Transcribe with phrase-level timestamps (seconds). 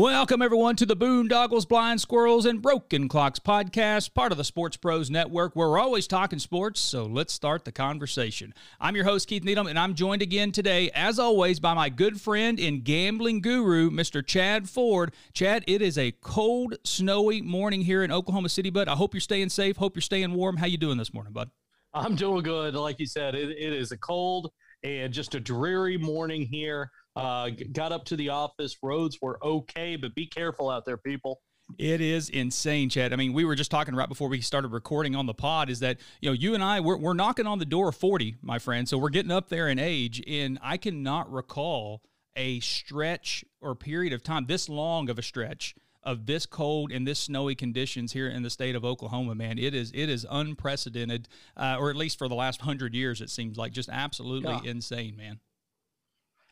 [0.00, 4.78] Welcome, everyone, to the Boondoggles, Blind Squirrels, and Broken Clocks podcast, part of the Sports
[4.78, 6.80] Pros Network, where we're always talking sports.
[6.80, 8.54] So let's start the conversation.
[8.80, 12.18] I'm your host, Keith Needham, and I'm joined again today, as always, by my good
[12.18, 14.26] friend and gambling guru, Mr.
[14.26, 15.12] Chad Ford.
[15.34, 18.88] Chad, it is a cold, snowy morning here in Oklahoma City, bud.
[18.88, 19.76] I hope you're staying safe.
[19.76, 20.56] Hope you're staying warm.
[20.56, 21.50] How you doing this morning, bud?
[21.92, 22.74] I'm doing good.
[22.74, 24.50] Like you said, it, it is a cold
[24.82, 26.90] and just a dreary morning here.
[27.20, 28.76] Uh, got up to the office.
[28.82, 31.40] Roads were okay, but be careful out there, people.
[31.78, 33.12] It is insane, Chad.
[33.12, 35.70] I mean, we were just talking right before we started recording on the pod.
[35.70, 38.36] Is that you know you and I we're we're knocking on the door of forty,
[38.42, 38.88] my friend.
[38.88, 42.02] So we're getting up there in age, and I cannot recall
[42.36, 47.06] a stretch or period of time this long of a stretch of this cold and
[47.06, 51.28] this snowy conditions here in the state of Oklahoma, man, it is it is unprecedented,
[51.56, 54.70] uh, or at least for the last hundred years, it seems like just absolutely yeah.
[54.70, 55.40] insane, man.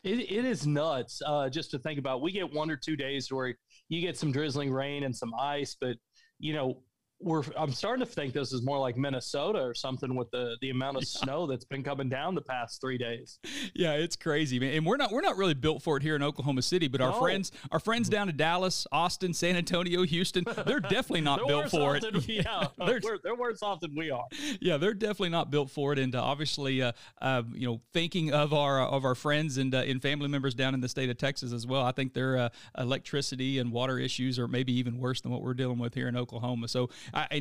[0.03, 2.21] It, it is nuts uh, just to think about.
[2.21, 3.53] We get one or two days where
[3.89, 5.97] you get some drizzling rain and some ice, but
[6.39, 6.83] you know
[7.21, 10.69] we're I'm starting to think this is more like Minnesota or something with the the
[10.69, 11.21] amount of yeah.
[11.21, 13.39] snow that's been coming down the past three days.
[13.73, 14.73] Yeah, it's crazy, man.
[14.73, 17.13] And we're not we're not really built for it here in Oklahoma City, but our
[17.13, 21.95] friends our friends down in Dallas, Austin, San Antonio, Houston, they're definitely not built for
[21.95, 22.01] it.
[22.01, 24.25] Than, yeah, they're, they're worse off than we are.
[24.61, 25.99] Yeah, they're definitely not built for it.
[25.99, 29.79] And uh, obviously, uh, uh, you know, thinking of our of our friends and uh,
[29.79, 32.49] and family members down in the state of Texas as well, I think their uh,
[32.77, 36.15] electricity and water issues are maybe even worse than what we're dealing with here in
[36.15, 36.67] Oklahoma.
[36.67, 36.89] So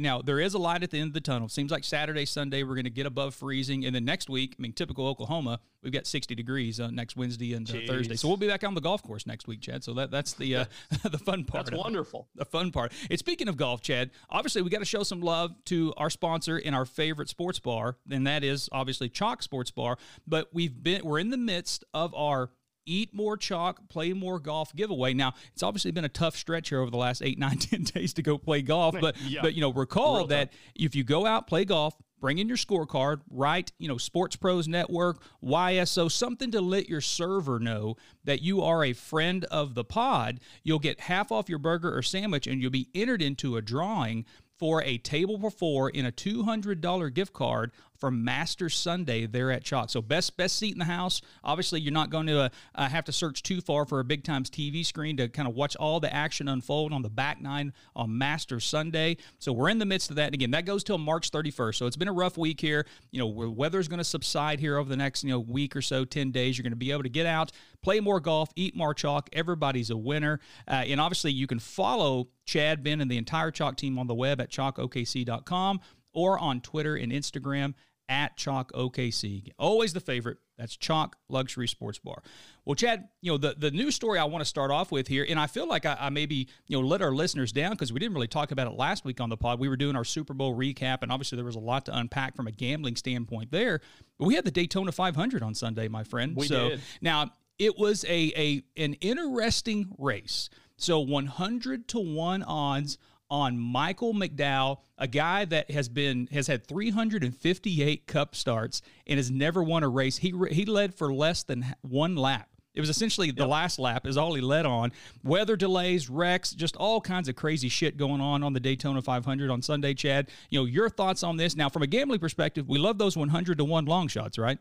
[0.01, 1.49] now there is a light at the end of the tunnel.
[1.49, 3.85] Seems like Saturday, Sunday, we're going to get above freezing.
[3.85, 7.55] And then next week, I mean, typical Oklahoma, we've got 60 degrees uh, next Wednesday
[7.55, 8.17] and uh, Thursday.
[8.17, 9.85] So we'll be back on the golf course next week, Chad.
[9.85, 10.65] So that that's the uh,
[11.05, 11.67] the fun part.
[11.67, 12.29] That's wonderful.
[12.35, 12.93] The fun part.
[13.11, 16.59] And speaking of golf, Chad, obviously we got to show some love to our sponsor
[16.59, 19.99] in our favorite sports bar, and that is obviously Chalk Sports Bar.
[20.27, 22.51] But we've been we're in the midst of our
[22.89, 25.15] eat more chalk, play more golf giveaway.
[25.15, 28.13] Now, it's obviously been a tough stretch here over the last eight, nine, ten days
[28.15, 28.97] to go play golf.
[29.01, 29.43] But yeah.
[29.43, 30.61] but you know, recall Real that tough.
[30.75, 34.67] if you go out, play golf, bring in your scorecard, write, you know, Sports Pros
[34.69, 39.85] Network, YSO, something to let your server know that you are a friend of the
[39.85, 40.41] pod.
[40.63, 44.25] You'll get half off your burger or sandwich and you'll be entered into a drawing
[44.59, 49.65] for a table for four in a $200 gift card for Master Sunday there at
[49.65, 49.91] Chalk.
[49.91, 51.21] So best best seat in the house.
[51.45, 54.51] Obviously, you're not going to uh, have to search too far for a big times
[54.51, 58.17] TV screen to kind of watch all the action unfold on the back nine on
[58.17, 59.17] Master Sunday.
[59.39, 60.27] So we're in the midst of that.
[60.27, 61.75] And again, that goes till March 31st.
[61.75, 62.87] So it's been a rough week here.
[63.11, 66.05] You know, weather's going to subside here over the next you know week or so,
[66.05, 66.57] 10 days.
[66.57, 69.29] You're going to be able to get out, play more golf, eat more chalk.
[69.33, 70.41] Everybody's a winner.
[70.67, 74.15] Uh, and obviously, you can follow Chad, Ben, and the entire Chalk team on the
[74.15, 75.81] web at chalkokc.com
[76.19, 77.75] or on Twitter and Instagram
[78.09, 79.53] at Chalk OKC.
[79.57, 80.39] Always the favorite.
[80.57, 82.21] That's Chalk Luxury Sports Bar.
[82.65, 85.25] Well, Chad, you know the the news story I want to start off with here,
[85.29, 88.01] and I feel like I, I maybe you know let our listeners down because we
[88.01, 89.61] didn't really talk about it last week on the pod.
[89.61, 92.35] We were doing our Super Bowl recap, and obviously there was a lot to unpack
[92.35, 93.81] from a gambling standpoint there.
[94.19, 96.35] But we had the Daytona 500 on Sunday, my friend.
[96.35, 96.81] We so did.
[97.01, 100.51] now it was a a an interesting race.
[100.77, 102.99] So 100 to one odds
[103.31, 109.31] on Michael McDowell, a guy that has been has had 358 Cup starts and has
[109.31, 110.19] never won a race.
[110.19, 112.49] He he led for less than one lap.
[112.75, 113.49] It was essentially the yep.
[113.49, 114.93] last lap is all he led on.
[115.25, 119.51] Weather delays, wrecks, just all kinds of crazy shit going on on the Daytona 500
[119.51, 119.95] on Sunday.
[119.95, 121.57] Chad, you know your thoughts on this?
[121.57, 124.59] Now, from a gambling perspective, we love those 100 to one long shots, right?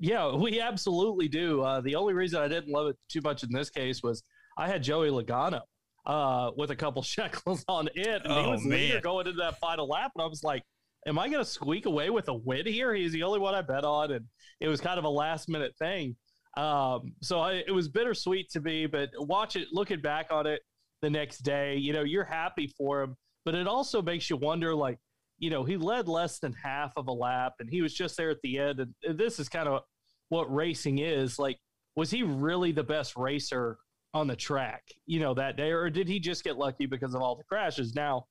[0.00, 1.62] Yeah, we absolutely do.
[1.62, 4.24] Uh, the only reason I didn't love it too much in this case was
[4.58, 5.60] I had Joey Logano
[6.06, 8.22] uh, with a couple shekels on it.
[8.24, 8.78] And oh, he was man.
[8.78, 10.12] leader going into that final lap.
[10.14, 10.62] And I was like,
[11.06, 12.94] am I going to squeak away with a win here?
[12.94, 14.12] He's the only one I bet on.
[14.12, 14.26] And
[14.60, 16.16] it was kind of a last minute thing.
[16.56, 20.60] Um, so I, it was bittersweet to me, but watch it, looking back on it
[21.02, 24.74] the next day, you know, you're happy for him, but it also makes you wonder,
[24.74, 24.98] like,
[25.38, 28.30] you know, he led less than half of a lap and he was just there
[28.30, 28.78] at the end.
[29.02, 29.82] And this is kind of
[30.28, 31.40] what racing is.
[31.40, 31.58] Like,
[31.96, 33.78] was he really the best racer
[34.14, 37.20] on the track, you know, that day, or did he just get lucky because of
[37.20, 37.94] all the crashes?
[37.94, 38.26] Now,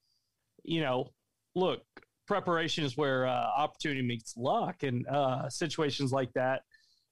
[0.63, 1.11] you know,
[1.55, 1.81] look,
[2.25, 6.61] preparation is where uh, opportunity meets luck and uh, situations like that.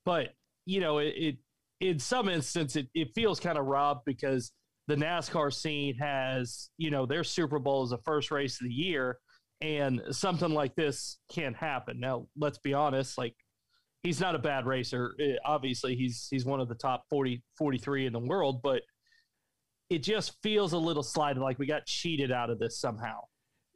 [0.06, 0.30] But
[0.66, 1.36] you know, it, it
[1.82, 4.52] in some instance it, it feels kind of robbed because
[4.88, 8.74] the NASCAR scene has, you know, their Super Bowl is the first race of the
[8.74, 9.20] year,
[9.62, 12.00] and something like this can't happen.
[12.00, 13.36] Now, let's be honest, like
[14.04, 15.16] he's not a bad racer.
[15.22, 18.82] Uh, obviously, he's he's one of the top 40, 43 in the world, but
[19.90, 23.20] it just feels a little slighted, like we got cheated out of this somehow.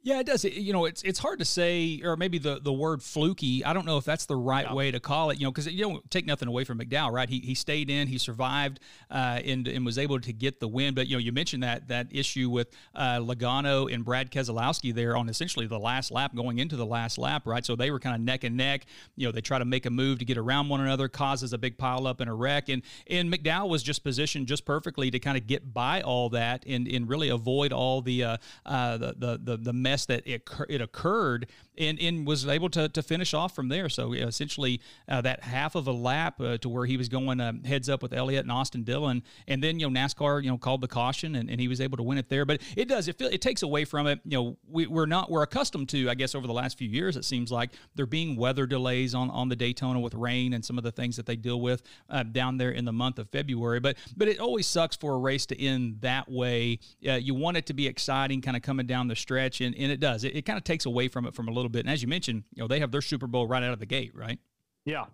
[0.06, 0.44] Yeah, it does.
[0.44, 3.64] It, you know, it's it's hard to say, or maybe the, the word fluky.
[3.64, 4.72] I don't know if that's the right yeah.
[4.72, 5.40] way to call it.
[5.40, 7.28] You know, because you don't take nothing away from McDowell, right?
[7.28, 8.78] He, he stayed in, he survived,
[9.10, 10.94] uh, and and was able to get the win.
[10.94, 15.16] But you know, you mentioned that that issue with uh, Logano and Brad Keselowski there
[15.16, 17.66] on essentially the last lap, going into the last lap, right?
[17.66, 18.86] So they were kind of neck and neck.
[19.16, 21.58] You know, they try to make a move to get around one another, causes a
[21.58, 25.36] big pileup and a wreck, and and McDowell was just positioned just perfectly to kind
[25.36, 29.40] of get by all that and and really avoid all the uh, uh the, the
[29.42, 31.46] the the mess that it it occurred
[31.78, 33.88] and, and was able to, to finish off from there.
[33.88, 37.52] So essentially, uh, that half of a lap uh, to where he was going uh,
[37.64, 40.80] heads up with Elliott and Austin Dillon, and then you know NASCAR you know called
[40.80, 42.44] the caution and, and he was able to win it there.
[42.44, 44.20] But it does it feel, it takes away from it.
[44.24, 47.16] You know we, we're not we're accustomed to I guess over the last few years
[47.16, 50.78] it seems like there being weather delays on on the Daytona with rain and some
[50.78, 53.80] of the things that they deal with uh, down there in the month of February.
[53.80, 56.78] But but it always sucks for a race to end that way.
[57.06, 59.85] Uh, you want it to be exciting, kind of coming down the stretch, and, and
[59.90, 60.24] it does.
[60.24, 61.80] It, it kind of takes away from it from a little bit.
[61.80, 63.86] And as you mentioned, you know, they have their Super Bowl right out of the
[63.86, 64.38] gate, right?
[64.84, 65.06] Yeah.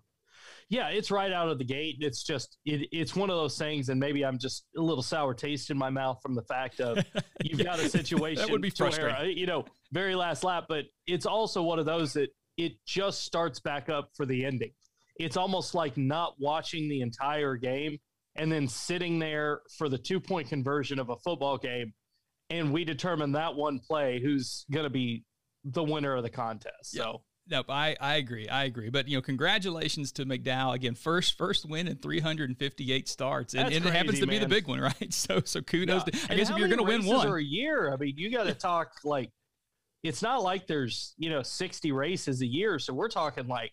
[0.69, 1.97] Yeah, it's right out of the gate.
[2.01, 5.35] It's just it, it's one of those things, and maybe I'm just a little sour
[5.35, 6.97] taste in my mouth from the fact of
[7.43, 9.15] you've yeah, got a situation that would be frustrating.
[9.15, 13.25] Where, you know, very last lap, but it's also one of those that it just
[13.25, 14.71] starts back up for the ending.
[15.19, 17.99] It's almost like not watching the entire game
[18.37, 21.93] and then sitting there for the two point conversion of a football game
[22.51, 25.25] and we determine that one play who's going to be
[25.65, 26.93] the winner of the contest.
[26.93, 27.23] So.
[27.49, 28.49] Nope, I, I agree.
[28.49, 28.89] I agree.
[28.89, 30.95] But you know, congratulations to McDowell again.
[30.95, 34.37] First first win in 358 starts, and, and it happens to man.
[34.37, 35.13] be the big one, right?
[35.13, 36.05] So so kudos.
[36.07, 36.21] Yeah.
[36.21, 38.31] To, I guess if you're going to win one, or a year, I mean, you
[38.31, 39.31] got to talk like
[40.05, 43.73] it's not like there's you know 60 races a year, so we're talking like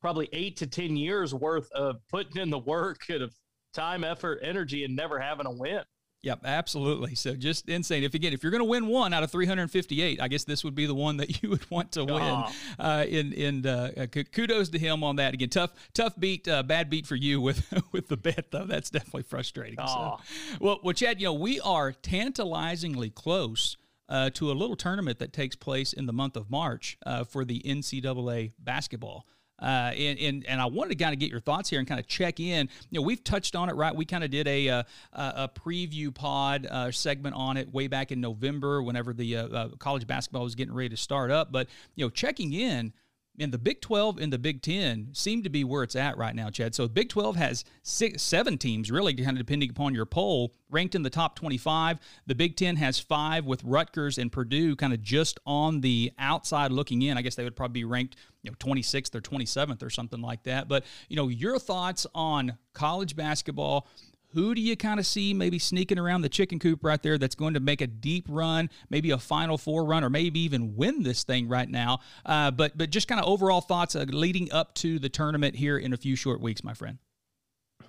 [0.00, 3.34] probably eight to 10 years worth of putting in the work and of
[3.74, 5.82] time, effort, energy, and never having a win.
[6.22, 7.14] Yep, absolutely.
[7.14, 8.02] So just insane.
[8.02, 10.74] If again, if you're going to win one out of 358, I guess this would
[10.74, 12.44] be the one that you would want to win.
[12.78, 15.34] Uh, and and uh, kudos to him on that.
[15.34, 18.66] Again, tough tough beat, uh, bad beat for you with with the bet though.
[18.66, 19.78] That's definitely frustrating.
[19.78, 20.18] So,
[20.60, 23.76] well, well, Chad, you know we are tantalizingly close.
[24.10, 27.44] Uh, to a little tournament that takes place in the month of March uh, for
[27.44, 29.26] the NCAA basketball.
[29.60, 31.98] Uh, and, and, and I wanted to kind of get your thoughts here and kind
[31.98, 32.68] of check in.
[32.90, 33.94] You know, we've touched on it, right?
[33.94, 34.82] We kind of did a, uh,
[35.12, 39.48] a, a preview pod uh, segment on it way back in November, whenever the uh,
[39.48, 41.50] uh, college basketball was getting ready to start up.
[41.50, 42.92] But you know, checking in
[43.40, 46.34] and the Big 12 and the Big 10 seem to be where it's at right
[46.34, 46.74] now, Chad.
[46.74, 50.94] So Big 12 has six, seven teams, really, kind of depending upon your poll, ranked
[50.94, 51.98] in the top 25.
[52.26, 56.72] The Big 10 has five, with Rutgers and Purdue kind of just on the outside
[56.72, 57.16] looking in.
[57.16, 60.42] I guess they would probably be ranked, you know, 26th or 27th or something like
[60.44, 60.68] that.
[60.68, 63.88] But, you know, your thoughts on college basketball
[64.32, 67.34] who do you kind of see maybe sneaking around the chicken coop right there that's
[67.34, 71.02] going to make a deep run, maybe a Final Four run, or maybe even win
[71.02, 72.00] this thing right now?
[72.26, 75.78] Uh, but but just kind of overall thoughts uh, leading up to the tournament here
[75.78, 76.98] in a few short weeks, my friend.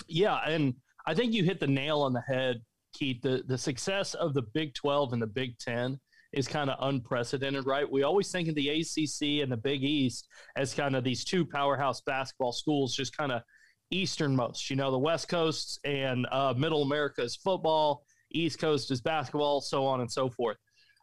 [0.08, 0.76] Yeah, and
[1.06, 2.62] I think you hit the nail on the head,
[2.94, 3.22] Keith.
[3.22, 6.00] The the success of the Big Twelve and the Big Ten
[6.32, 7.90] is kind of unprecedented, right?
[7.92, 11.44] We always think of the ACC and the Big East as kind of these two
[11.46, 13.42] powerhouse basketball schools, just kind of
[13.92, 14.70] easternmost.
[14.70, 19.62] You know, the West Coast and uh, Middle America is football, East Coast is basketball,
[19.62, 20.58] so on and so forth.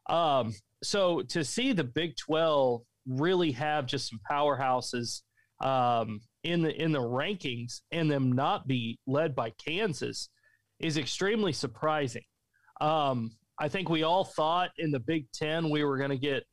[0.09, 0.53] Um,
[0.83, 5.23] so to see the Big Twelve really have just some powerhouses
[5.63, 10.29] um, in the in the rankings and them not be led by Kansas
[10.81, 12.23] is extremely surprising.
[12.81, 16.45] Um, I think we all thought in the Big Ten we were going to get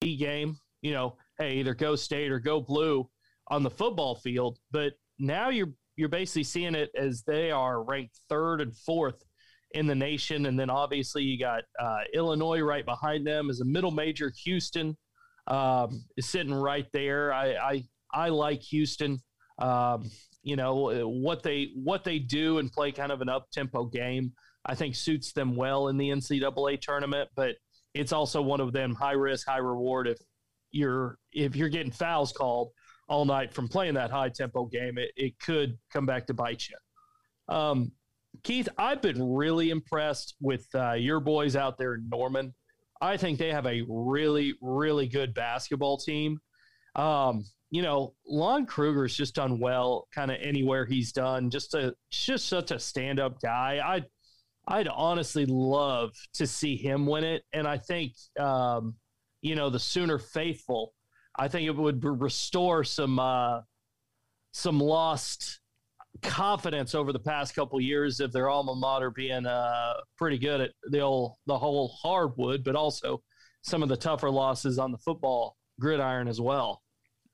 [0.00, 0.56] the game.
[0.82, 3.08] You know, hey, either go state or go blue
[3.48, 8.20] on the football field, but now you're you're basically seeing it as they are ranked
[8.28, 9.20] third and fourth
[9.72, 13.64] in the nation, and then obviously you got uh, Illinois right behind them as a
[13.64, 14.32] middle major.
[14.44, 14.96] Houston
[15.48, 17.32] um, is sitting right there.
[17.32, 19.20] I I, I like Houston.
[19.58, 20.08] Um,
[20.44, 24.32] you know what they what they do and play kind of an up tempo game.
[24.64, 27.56] I think suits them well in the NCAA tournament, but
[27.92, 30.06] it's also one of them high risk, high reward.
[30.06, 30.18] If
[30.70, 32.70] you're if you're getting fouls called,
[33.08, 36.64] all night from playing that high tempo game, it, it could come back to bite
[36.68, 37.54] you.
[37.54, 37.92] Um,
[38.44, 42.54] Keith, I've been really impressed with uh, your boys out there in Norman.
[43.00, 46.38] I think they have a really, really good basketball team.
[46.94, 51.50] Um, you know, Lon Kruger's just done well, kind of anywhere he's done.
[51.50, 53.80] Just a just such a stand up guy.
[53.84, 54.06] I'd
[54.66, 58.94] I'd honestly love to see him win it, and I think um,
[59.42, 60.92] you know the Sooner faithful
[61.38, 63.60] I think it would restore some uh,
[64.52, 65.60] some lost
[66.22, 70.70] confidence over the past couple years of their alma mater being uh, pretty good at
[70.90, 73.22] the old the whole hardwood, but also
[73.62, 76.82] some of the tougher losses on the football gridiron as well.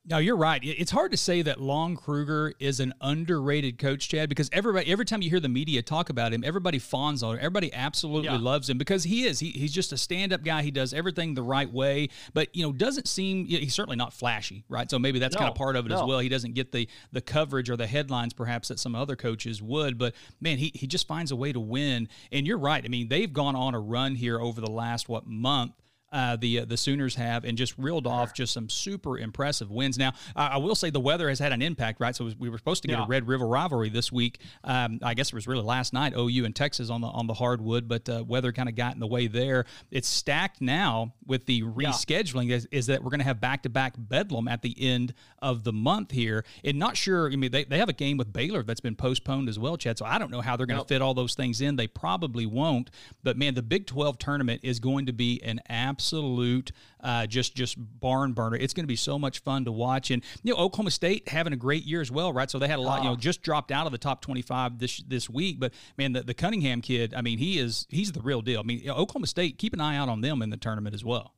[0.06, 0.60] No, you're right.
[0.62, 5.06] It's hard to say that Lon Kruger is an underrated coach, Chad, because everybody, every
[5.06, 7.38] time you hear the media talk about him, everybody fawns on him.
[7.38, 8.36] Everybody absolutely yeah.
[8.36, 9.38] loves him because he is.
[9.38, 10.60] He, he's just a stand-up guy.
[10.60, 13.46] He does everything the right way, but you know, doesn't seem.
[13.46, 14.90] He's certainly not flashy, right?
[14.90, 16.02] So maybe that's no, kind of part of it no.
[16.02, 16.18] as well.
[16.18, 19.96] He doesn't get the the coverage or the headlines perhaps that some other coaches would,
[19.96, 22.10] but man, he he just finds a way to win.
[22.30, 22.84] And you're right.
[22.84, 25.72] I mean, they've gone on a run here over the last what month
[26.14, 29.98] uh, the uh, the Sooners have, and just reeled off just some super impressive wins.
[29.98, 32.14] Now, I will say the weather has had an impact, right?
[32.14, 33.04] So we were supposed to get yeah.
[33.04, 34.38] a Red River rivalry this week.
[34.62, 37.34] Um, I guess it was really last night, OU and Texas on the on the
[37.34, 39.64] hardwood, but uh, weather kind of got in the way there.
[39.90, 42.48] It's stacked now with the rescheduling.
[42.48, 42.56] Yeah.
[42.56, 45.64] Is, is, that we're going to have back to back Bedlam at the end of
[45.64, 47.32] the month here, and not sure.
[47.32, 49.98] I mean, they, they have a game with Baylor that's been postponed as well, Chad.
[49.98, 50.88] So I don't know how they're going to nope.
[50.88, 51.74] fit all those things in.
[51.74, 52.90] They probably won't.
[53.24, 56.70] But man, the Big Twelve tournament is going to be an absolute absolute
[57.00, 58.56] uh, just just barn burner.
[58.56, 60.10] It's going to be so much fun to watch.
[60.10, 62.50] And you know, Oklahoma State having a great year as well, right?
[62.50, 63.02] So they had a lot.
[63.02, 63.16] You know, ah.
[63.16, 65.58] just dropped out of the top twenty five this this week.
[65.58, 68.60] But man, the, the Cunningham kid, I mean, he is he's the real deal.
[68.60, 70.94] I mean, you know, Oklahoma State, keep an eye out on them in the tournament
[70.94, 71.34] as well.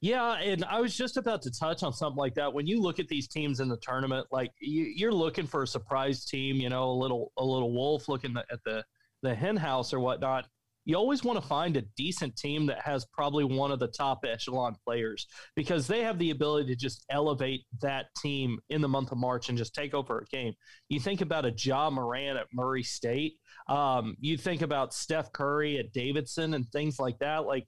[0.00, 2.52] Yeah, and I was just about to touch on something like that.
[2.52, 5.66] When you look at these teams in the tournament, like you, are looking for a
[5.66, 8.84] surprise team, you know, a little a little wolf looking at the
[9.22, 10.46] the hen house or whatnot
[10.84, 14.24] you always want to find a decent team that has probably one of the top
[14.26, 19.12] echelon players because they have the ability to just elevate that team in the month
[19.12, 20.54] of March and just take over a game.
[20.88, 23.34] You think about a Ja Morant at Murray State.
[23.68, 27.46] Um, you think about Steph Curry at Davidson and things like that.
[27.46, 27.66] Like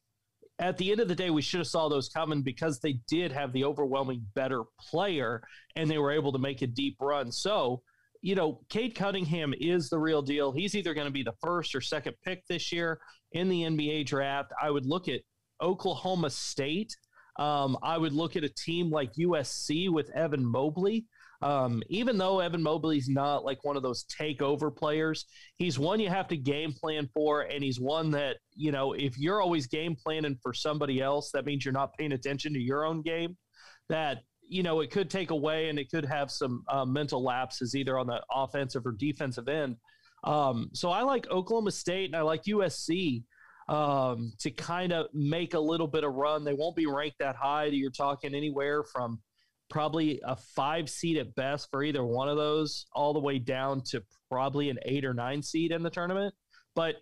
[0.58, 3.32] at the end of the day, we should have saw those coming because they did
[3.32, 5.42] have the overwhelming better player
[5.76, 7.30] and they were able to make a deep run.
[7.30, 7.82] So
[8.24, 10.50] you know, Cade Cunningham is the real deal.
[10.50, 12.98] He's either going to be the first or second pick this year
[13.32, 14.50] in the NBA draft.
[14.60, 15.20] I would look at
[15.60, 16.96] Oklahoma State.
[17.38, 21.04] Um, I would look at a team like USC with Evan Mobley.
[21.42, 25.26] Um, even though Evan Mobley's not like one of those takeover players,
[25.56, 29.18] he's one you have to game plan for, and he's one that you know if
[29.18, 32.86] you're always game planning for somebody else, that means you're not paying attention to your
[32.86, 33.36] own game.
[33.90, 37.74] That you know, it could take away and it could have some uh, mental lapses
[37.74, 39.76] either on the offensive or defensive end.
[40.24, 43.24] Um, so I like Oklahoma State and I like USC
[43.68, 46.44] um, to kind of make a little bit of run.
[46.44, 47.66] They won't be ranked that high.
[47.66, 49.20] You're talking anywhere from
[49.70, 53.82] probably a five seed at best for either one of those, all the way down
[53.82, 56.34] to probably an eight or nine seed in the tournament.
[56.74, 56.96] But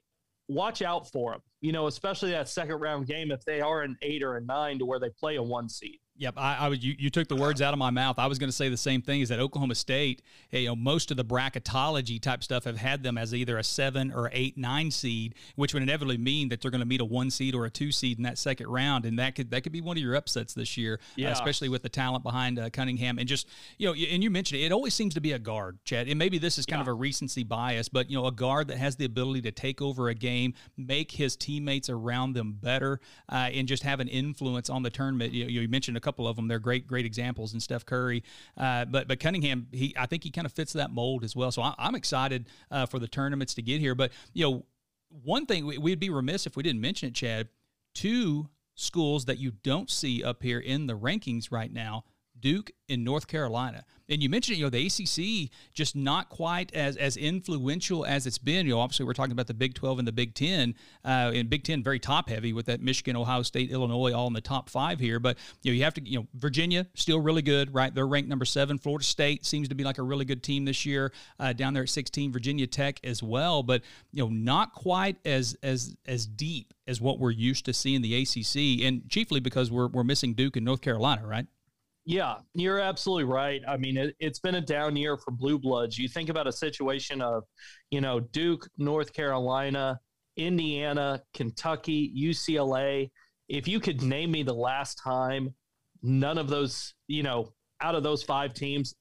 [0.48, 3.96] watch out for them, you know, especially that second round game if they are an
[4.02, 5.98] eight or a nine to where they play a one seed.
[6.18, 6.84] Yep, I, I was.
[6.84, 8.18] You, you took the words out of my mouth.
[8.18, 9.22] I was going to say the same thing.
[9.22, 10.20] Is that Oklahoma State?
[10.50, 14.12] You know, most of the bracketology type stuff have had them as either a seven
[14.12, 17.30] or eight, nine seed, which would inevitably mean that they're going to meet a one
[17.30, 19.80] seed or a two seed in that second round, and that could that could be
[19.80, 21.28] one of your upsets this year, uh, yeah.
[21.30, 23.94] uh, especially with the talent behind uh, Cunningham and just you know.
[23.94, 26.08] And you mentioned it, it always seems to be a guard, Chad.
[26.08, 26.82] And maybe this is kind yeah.
[26.82, 29.80] of a recency bias, but you know, a guard that has the ability to take
[29.80, 33.00] over a game, make his teammates around them better,
[33.30, 35.32] uh, and just have an influence on the tournament.
[35.32, 36.48] You, you mentioned a couple of them.
[36.48, 37.52] They're great, great examples.
[37.52, 38.22] And Steph Curry,
[38.56, 41.50] uh, but but Cunningham, he I think he kind of fits that mold as well.
[41.50, 43.94] So I, am excited uh, for the tournaments to get here.
[43.94, 44.64] But you know,
[45.22, 47.48] one thing we, we'd be remiss if we didn't mention it, Chad.
[47.94, 52.04] Two schools that you don't see up here in the rankings right now
[52.42, 53.86] Duke in North Carolina.
[54.08, 58.36] And you mentioned, you know, the ACC just not quite as as influential as it's
[58.36, 58.66] been.
[58.66, 60.74] You know, obviously we're talking about the Big 12 and the Big 10.
[61.04, 64.34] Uh, and Big 10 very top heavy with that Michigan, Ohio State, Illinois all in
[64.34, 65.18] the top five here.
[65.18, 67.94] But you know, you have to, you know, Virginia still really good, right?
[67.94, 68.76] They're ranked number seven.
[68.76, 71.84] Florida State seems to be like a really good team this year uh, down there
[71.84, 72.32] at 16.
[72.32, 73.82] Virginia Tech as well, but
[74.12, 78.14] you know, not quite as as as deep as what we're used to seeing the
[78.22, 81.46] ACC, and chiefly because we're we're missing Duke and North Carolina, right?
[82.04, 83.60] Yeah, you're absolutely right.
[83.66, 85.96] I mean, it, has been a down year for Blue Bloods.
[85.96, 87.44] You think about a situation of,
[87.90, 90.00] you know, Duke, North Carolina,
[90.36, 93.10] Indiana, Kentucky, UCLA.
[93.48, 95.54] If you could name me the last time
[96.02, 98.94] none of those, you know, out of those five teams,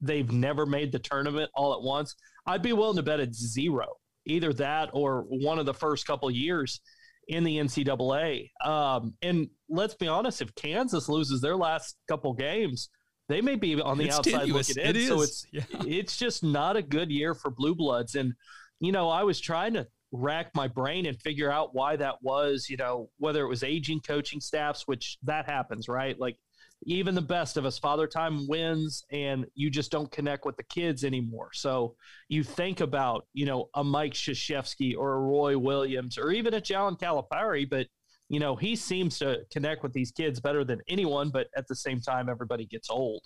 [0.00, 2.14] they've never made the tournament all at once,
[2.46, 3.86] I'd be willing to bet it's zero.
[4.26, 6.80] Either that or one of the first couple years
[7.28, 8.50] in the NCAA.
[8.64, 12.88] Um, and let's be honest, if Kansas loses their last couple games,
[13.28, 14.68] they may be on the it's outside tenuous.
[14.70, 14.96] looking in.
[14.96, 15.62] It so it's yeah.
[15.86, 18.14] it's just not a good year for blue bloods.
[18.14, 18.32] And
[18.80, 22.68] you know, I was trying to rack my brain and figure out why that was.
[22.70, 26.18] You know, whether it was aging coaching staffs, which that happens, right?
[26.18, 26.38] Like
[26.84, 30.62] even the best of us, father time wins, and you just don't connect with the
[30.64, 31.50] kids anymore.
[31.52, 31.96] So
[32.28, 36.60] you think about, you know, a Mike Krzyzewski or a Roy Williams or even a
[36.60, 37.86] John Calipari, but
[38.30, 41.74] you know, he seems to connect with these kids better than anyone, but at the
[41.74, 43.22] same time, everybody gets old.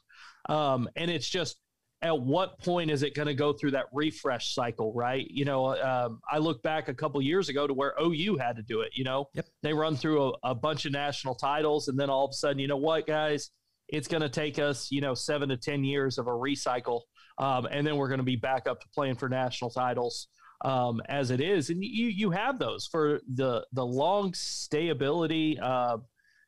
[0.49, 1.57] Um, and it's just,
[2.03, 5.27] at what point is it going to go through that refresh cycle, right?
[5.31, 8.63] You know, um, I look back a couple years ago to where OU had to
[8.63, 8.91] do it.
[8.95, 9.47] You know, yep.
[9.63, 12.59] they run through a, a, bunch of national titles, and then all of a sudden,
[12.59, 13.51] you know what, guys,
[13.89, 17.03] it's going to take us, you know, seven to ten years of a recycle,
[17.39, 20.27] um, and then we're going to be back up to playing for national titles
[20.65, 21.71] um, as it is.
[21.71, 25.99] And you you have those for the the long stayability uh,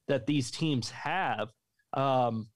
[0.09, 1.49] that these teams have.
[1.93, 2.49] Um,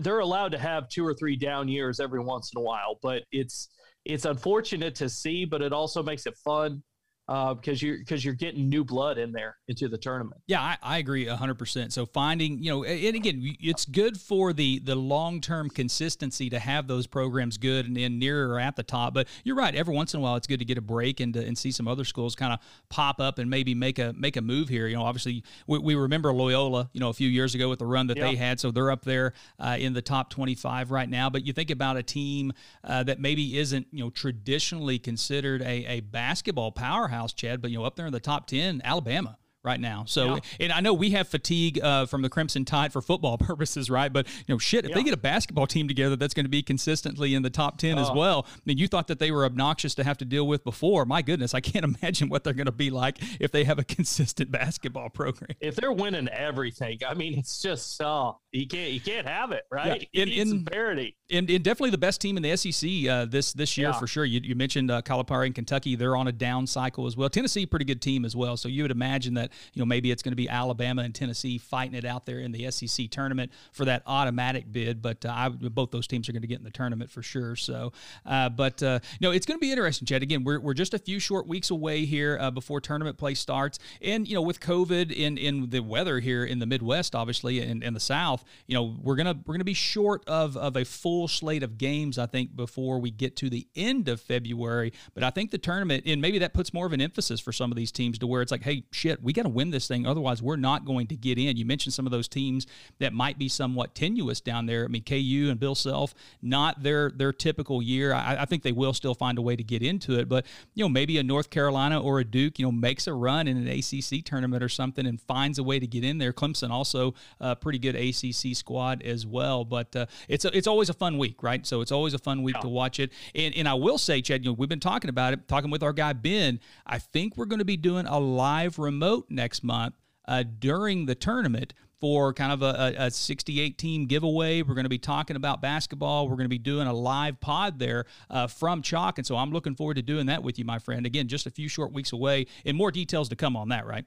[0.00, 3.22] they're allowed to have two or three down years every once in a while, but
[3.32, 3.68] it's
[4.04, 6.82] it's unfortunate to see, but it also makes it fun
[7.26, 10.40] because uh, you're because you're getting new blood in there into the tournament.
[10.46, 11.92] Yeah, I, I agree hundred percent.
[11.92, 16.60] So finding you know, and again, it's good for the the long term consistency to
[16.60, 19.12] have those programs good and, and near or at the top.
[19.12, 19.74] But you're right.
[19.74, 21.72] Every once in a while, it's good to get a break and to, and see
[21.72, 24.86] some other schools kind of pop up and maybe make a make a move here.
[24.86, 27.86] You know, obviously we, we remember Loyola, you know, a few years ago with the
[27.86, 31.08] run that they had, so they're up there uh, in the top twenty five right
[31.08, 31.28] now.
[31.28, 32.52] But you think about a team
[32.84, 37.70] uh, that maybe isn't you know traditionally considered a, a basketball powerhouse powerhouse, Chad, but
[37.70, 40.04] you know, up there in the top 10, Alabama right now.
[40.06, 40.40] So, yeah.
[40.60, 44.10] and I know we have fatigue uh, from the Crimson Tide for football purposes, right?
[44.10, 44.94] But you know, shit, if yeah.
[44.94, 47.98] they get a basketball team together that's going to be consistently in the top ten
[47.98, 50.46] uh, as well, I mean, you thought that they were obnoxious to have to deal
[50.46, 51.04] with before.
[51.04, 53.84] My goodness, I can't imagine what they're going to be like if they have a
[53.96, 55.50] consistent basketball program.
[55.60, 59.64] If they're winning everything, I mean, it's just uh, you can't you can't have it,
[59.70, 60.08] right?
[60.12, 60.22] Yeah.
[60.22, 61.16] In, in parity.
[61.28, 63.98] And, and, definitely the best team in the SEC uh, this this year yeah.
[63.98, 64.24] for sure.
[64.24, 67.28] You, you mentioned uh, Calipari and Kentucky; they're on a down cycle as well.
[67.28, 68.56] Tennessee, pretty good team as well.
[68.56, 71.58] So you would imagine that you know maybe it's going to be Alabama and Tennessee
[71.58, 75.02] fighting it out there in the SEC tournament for that automatic bid.
[75.02, 77.56] But uh, I, both those teams are going to get in the tournament for sure.
[77.56, 77.92] So,
[78.24, 80.22] uh, but uh, no, it's going to be interesting, Chad.
[80.22, 83.78] Again, we're, we're just a few short weeks away here uh, before tournament play starts,
[84.02, 87.70] and you know with COVID in in the weather here in the Midwest, obviously, and
[87.70, 90.84] in, in the South, you know we're gonna we're gonna be short of of a
[90.84, 92.18] full slate of games.
[92.18, 96.04] I think before we get to the end of February, but I think the tournament
[96.06, 98.42] and maybe that puts more of an emphasis for some of these teams to where
[98.42, 101.16] it's like, hey, shit, we got to win this thing, otherwise we're not going to
[101.16, 101.56] get in.
[101.56, 102.66] You mentioned some of those teams
[102.98, 104.84] that might be somewhat tenuous down there.
[104.84, 108.12] I mean, KU and Bill Self, not their their typical year.
[108.12, 110.84] I, I think they will still find a way to get into it, but you
[110.84, 113.68] know, maybe a North Carolina or a Duke, you know, makes a run in an
[113.68, 116.32] ACC tournament or something and finds a way to get in there.
[116.32, 120.88] Clemson also a pretty good ACC squad as well, but uh, it's a, it's always
[120.88, 121.66] a fun week, right?
[121.66, 122.62] So it's always a fun week yeah.
[122.62, 123.12] to watch it.
[123.34, 125.82] And and I will say, Chad, you know, we've been talking about it, talking with
[125.82, 126.60] our guy Ben.
[126.86, 129.94] I think we're going to be doing a live remote next month
[130.26, 134.62] uh, during the tournament for kind of a, a, 68 team giveaway.
[134.62, 136.28] We're going to be talking about basketball.
[136.28, 139.18] We're going to be doing a live pod there uh, from Chalk.
[139.18, 141.06] And so I'm looking forward to doing that with you, my friend.
[141.06, 144.04] Again, just a few short weeks away and more details to come on that, right?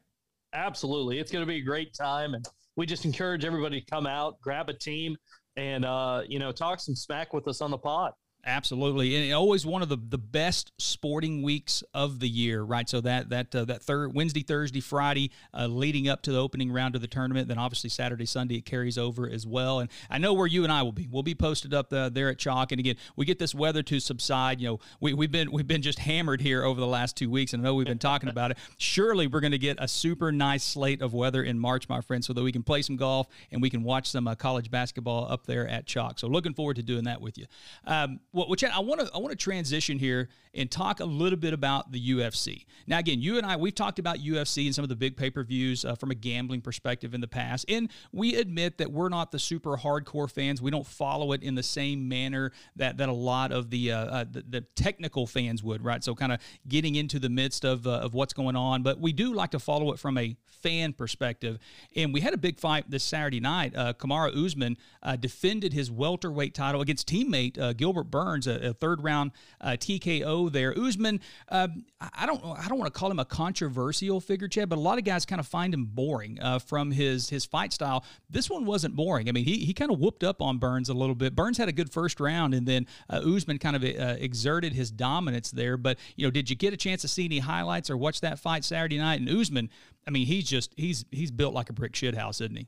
[0.53, 1.19] Absolutely.
[1.19, 2.35] It's going to be a great time.
[2.35, 5.17] And we just encourage everybody to come out, grab a team,
[5.55, 8.13] and, uh, you know, talk some smack with us on the pod.
[8.45, 12.87] Absolutely, and always one of the, the best sporting weeks of the year, right?
[12.87, 16.71] So that that uh, that third Wednesday, Thursday, Friday, uh, leading up to the opening
[16.71, 17.49] round of the tournament.
[17.49, 19.79] Then obviously Saturday, Sunday it carries over as well.
[19.79, 21.05] And I know where you and I will be.
[21.11, 22.71] We'll be posted up uh, there at Chalk.
[22.71, 24.61] And again, we get this weather to subside.
[24.61, 27.51] You know, we, we've been we've been just hammered here over the last two weeks,
[27.51, 28.57] and I know we've been talking about it.
[28.77, 32.23] Surely we're going to get a super nice slate of weather in March, my friend,
[32.23, 35.29] so that we can play some golf and we can watch some uh, college basketball
[35.29, 36.19] up there at Chalk.
[36.19, 37.45] So looking forward to doing that with you.
[37.85, 41.37] Um, what, what I want to I want to transition here and talk a little
[41.37, 42.65] bit about the UFC.
[42.87, 45.29] Now, again, you and I we've talked about UFC and some of the big pay
[45.29, 49.09] per views uh, from a gambling perspective in the past, and we admit that we're
[49.09, 50.61] not the super hardcore fans.
[50.61, 54.05] We don't follow it in the same manner that that a lot of the uh,
[54.05, 56.03] uh, the, the, technical fans would, right?
[56.03, 59.13] So, kind of getting into the midst of uh, of what's going on, but we
[59.13, 61.57] do like to follow it from a fan perspective.
[61.95, 63.75] And we had a big fight this Saturday night.
[63.75, 69.03] Uh, Kamaru Usman uh, defended his welterweight title against teammate Gilbert Burns, a, a third
[69.03, 70.77] round uh, TKO there.
[70.77, 71.67] Usman, uh,
[72.13, 74.97] I don't I don't want to call him a controversial figure, Chad, but a lot
[74.97, 78.03] of guys kind of find him boring uh, from his his fight style.
[78.29, 79.29] This one wasn't boring.
[79.29, 81.35] I mean, he he kind of whooped up on Burns a little bit.
[81.35, 84.91] Burns had a good first round, and then uh, Usman kind of uh, exerted his
[84.91, 85.77] dominance there.
[85.77, 88.39] But you know, did you get a chance to see any highlights or watch that
[88.39, 89.19] fight Saturday night?
[89.19, 89.69] And Usman,
[90.07, 92.67] I mean, he's just he's he's built like a brick shit house, isn't he?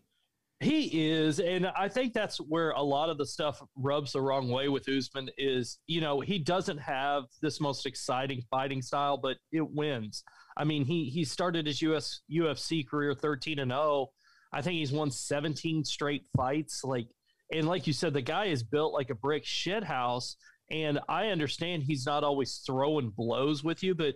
[0.61, 4.47] He is, and I think that's where a lot of the stuff rubs the wrong
[4.49, 5.29] way with Usman.
[5.37, 10.23] Is you know he doesn't have this most exciting fighting style, but it wins.
[10.55, 13.81] I mean he he started his US UFC career thirteen and zero.
[13.81, 14.11] Oh.
[14.53, 16.83] I think he's won seventeen straight fights.
[16.83, 17.07] Like
[17.51, 20.37] and like you said, the guy is built like a brick shit house.
[20.69, 24.13] And I understand he's not always throwing blows with you, but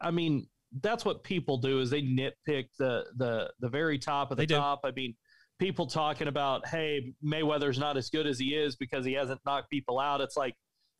[0.00, 0.46] I mean
[0.82, 4.80] that's what people do is they nitpick the the the very top of the top.
[4.84, 5.14] I mean,
[5.58, 9.70] people talking about, hey, Mayweather's not as good as he is because he hasn't knocked
[9.70, 10.20] people out.
[10.20, 10.54] It's like,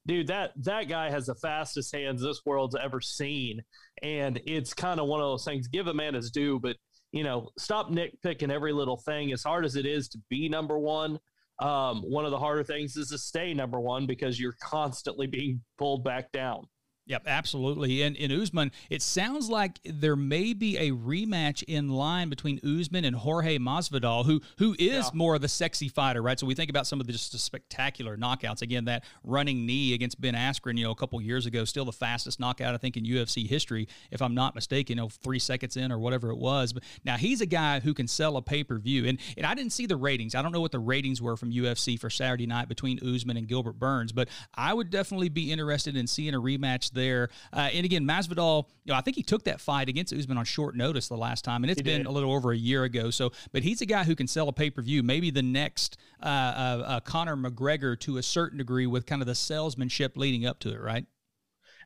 [0.07, 3.63] dude, that that guy has the fastest hands this world's ever seen,
[4.03, 5.69] and it's kind of one of those things.
[5.69, 6.77] Give a man his due, but
[7.13, 9.33] you know, stop nitpicking every little thing.
[9.33, 11.19] As hard as it is to be number one,
[11.61, 15.63] um, one of the harder things is to stay number one because you're constantly being
[15.79, 16.67] pulled back down.
[17.09, 18.03] Yep, absolutely.
[18.03, 23.05] And in Usman, it sounds like there may be a rematch in line between Usman
[23.05, 25.11] and Jorge Masvidal, who who is yeah.
[25.15, 26.39] more of the sexy fighter, right?
[26.39, 28.61] So we think about some of the just the spectacular knockouts.
[28.61, 31.93] Again, that running knee against Ben Askren, you know, a couple years ago, still the
[31.93, 35.77] fastest knockout I think in UFC history, if I'm not mistaken, you know, three seconds
[35.77, 36.73] in or whatever it was.
[36.73, 39.55] But now he's a guy who can sell a pay per view, and and I
[39.55, 40.35] didn't see the ratings.
[40.35, 43.47] I don't know what the ratings were from UFC for Saturday night between Usman and
[43.47, 47.29] Gilbert Burns, but I would definitely be interested in seeing a rematch there.
[47.53, 50.45] Uh, and again, Masvidal, you know, I think he took that fight against Usman on
[50.45, 52.07] short notice the last time, and it's he been did.
[52.07, 53.11] a little over a year ago.
[53.11, 55.97] So, but he's a guy who can sell a pay per view, maybe the next
[56.23, 60.47] uh, uh, uh, Conor McGregor to a certain degree with kind of the salesmanship leading
[60.47, 61.07] up to it, right?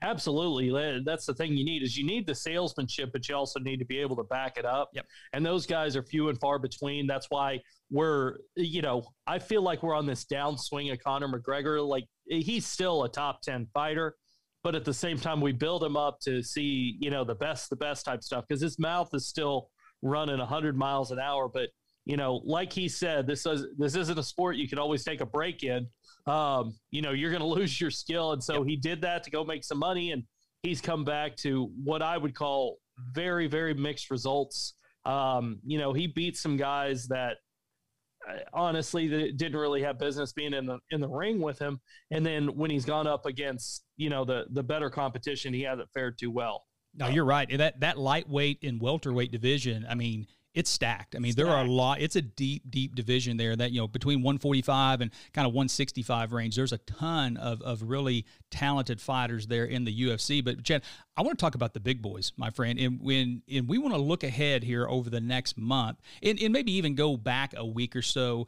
[0.03, 1.03] Absolutely.
[1.05, 3.85] That's the thing you need is you need the salesmanship, but you also need to
[3.85, 4.90] be able to back it up.
[4.94, 5.07] Yep.
[5.35, 7.07] And those guys are few and far between.
[7.07, 11.87] That's why we're, you know, I feel like we're on this downswing of Conor McGregor.
[11.87, 14.14] Like he's still a top 10 fighter
[14.62, 17.70] but at the same time we build him up to see you know the best
[17.70, 19.68] the best type stuff because his mouth is still
[20.03, 21.68] running 100 miles an hour but
[22.05, 25.20] you know like he said this is this isn't a sport you can always take
[25.20, 25.87] a break in.
[26.27, 28.33] Um, you know you're going to lose your skill.
[28.33, 28.66] And so yep.
[28.66, 30.25] he did that to go make some money and
[30.62, 32.79] he's come back to what i would call
[33.12, 34.75] very very mixed results.
[35.07, 37.38] Um, you know he beat some guys that
[38.53, 41.81] honestly that didn't really have business being in the in the ring with him.
[42.11, 45.89] And then when he's gone up against you know the the better competition, he hasn't
[45.93, 46.65] fared too well.
[46.95, 47.49] No, you're right.
[47.57, 49.87] That that lightweight and welterweight division.
[49.89, 51.15] I mean, it's stacked.
[51.15, 51.47] I mean, stacked.
[51.47, 52.01] there are a lot.
[52.01, 53.55] It's a deep, deep division there.
[53.55, 57.83] That you know, between 145 and kind of 165 range, there's a ton of of
[57.83, 60.45] really talented fighters there in the UFC.
[60.45, 60.83] But Chad,
[61.17, 62.79] I want to talk about the big boys, my friend.
[62.79, 66.53] And when and we want to look ahead here over the next month, and, and
[66.53, 68.47] maybe even go back a week or so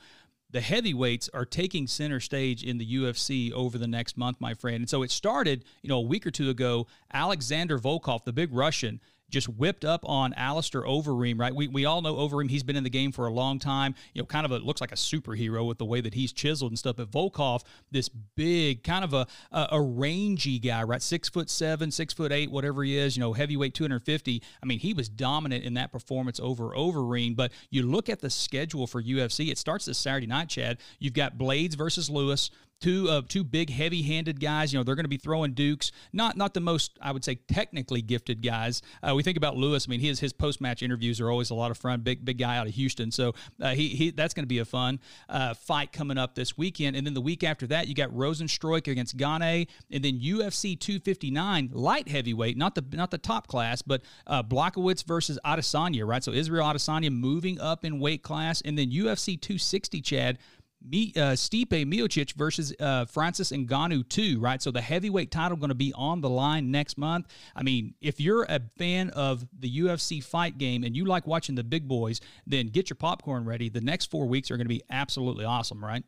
[0.53, 4.77] the heavyweights are taking center stage in the UFC over the next month, my friend.
[4.77, 6.87] And so it started, you know, a week or two ago.
[7.13, 9.01] Alexander Volkov, the big Russian,
[9.33, 11.55] just whipped up on Alistair Overeem, right?
[11.55, 12.51] We, we all know Overeem.
[12.51, 13.95] He's been in the game for a long time.
[14.15, 16.71] You know, kind of a, looks like a superhero with the way that he's chiseled
[16.71, 16.97] and stuff.
[16.97, 21.03] But Volkov, this big, kind of a, a, a rangy guy, right?
[21.03, 24.43] Six foot seven, six foot eight, whatever he is, you know, heavyweight 250.
[24.63, 27.35] I mean, he was dominant in that performance over Overeem.
[27.35, 30.79] But you look at the schedule for UFC, it starts this Saturday night, Chad.
[30.99, 32.51] You've got Blades versus Lewis
[32.83, 34.73] two uh, two big heavy-handed guys.
[34.73, 35.93] You know, they're going to be throwing dukes.
[36.13, 38.83] Not not the most I would say technically gifted guys.
[39.03, 39.87] Uh, we think about Lewis.
[39.89, 42.01] I mean, his his post-match interviews are always a lot of fun.
[42.01, 43.11] Big big guy out of Houston.
[43.11, 46.59] So uh, he, he that's going to be a fun uh, fight coming up this
[46.59, 46.97] weekend.
[46.97, 51.71] And then the week after that, you got Rozenstruik against Gane, and then UFC 259
[51.73, 56.07] light heavyweight, not the not the top class, but uh, Blachowicz versus Adesanya.
[56.07, 56.23] Right.
[56.23, 60.03] So Israel Adesanya moving up in weight class, and then UFC 260.
[60.03, 60.39] Chad
[60.85, 64.61] me, uh, Stipe Miocic versus uh, Francis Ngannou too, right?
[64.61, 67.27] So the heavyweight title going to be on the line next month.
[67.55, 71.55] I mean, if you're a fan of the UFC fight game and you like watching
[71.55, 73.69] the big boys, then get your popcorn ready.
[73.69, 76.05] The next four weeks are going to be absolutely awesome, right?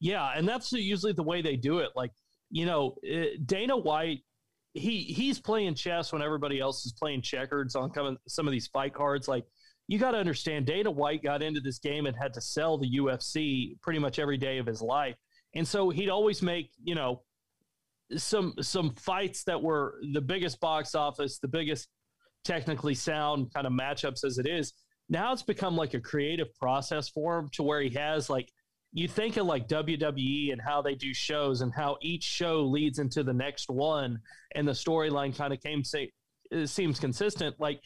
[0.00, 1.90] Yeah, and that's usually the way they do it.
[1.94, 2.12] Like,
[2.50, 4.20] you know, uh, Dana White,
[4.74, 7.90] he he's playing chess when everybody else is playing checkers on
[8.28, 9.26] some of these fight cards.
[9.26, 9.46] Like
[9.88, 12.98] you got to understand Dana White got into this game and had to sell the
[12.98, 15.16] UFC pretty much every day of his life.
[15.54, 17.22] And so he'd always make, you know,
[18.16, 21.88] some some fights that were the biggest box office, the biggest
[22.44, 24.72] technically sound kind of matchups as it is.
[25.08, 28.50] Now it's become like a creative process for him to where he has like
[28.92, 32.98] you think of like WWE and how they do shows and how each show leads
[32.98, 34.18] into the next one
[34.54, 36.10] and the storyline kind of came say
[36.64, 37.80] seems consistent like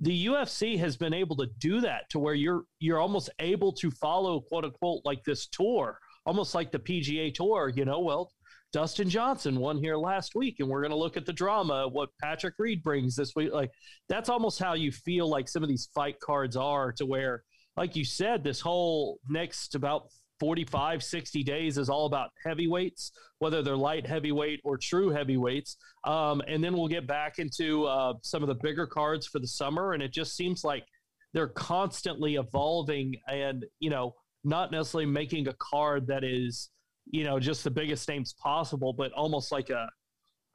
[0.00, 3.90] the UFC has been able to do that to where you're you're almost able to
[3.90, 8.30] follow quote unquote like this tour, almost like the PGA tour, you know, well,
[8.74, 12.08] Dustin Johnson won here last week and we're going to look at the drama what
[12.20, 13.70] Patrick Reed brings this week like
[14.08, 17.44] that's almost how you feel like some of these fight cards are to where
[17.76, 20.08] like you said this whole next about
[20.40, 25.76] 45, 60 days is all about heavyweights, whether they're light heavyweight or true heavyweights.
[26.04, 29.46] Um, and then we'll get back into uh, some of the bigger cards for the
[29.46, 29.92] summer.
[29.92, 30.84] And it just seems like
[31.32, 36.70] they're constantly evolving and, you know, not necessarily making a card that is,
[37.06, 39.88] you know, just the biggest names possible, but almost like a,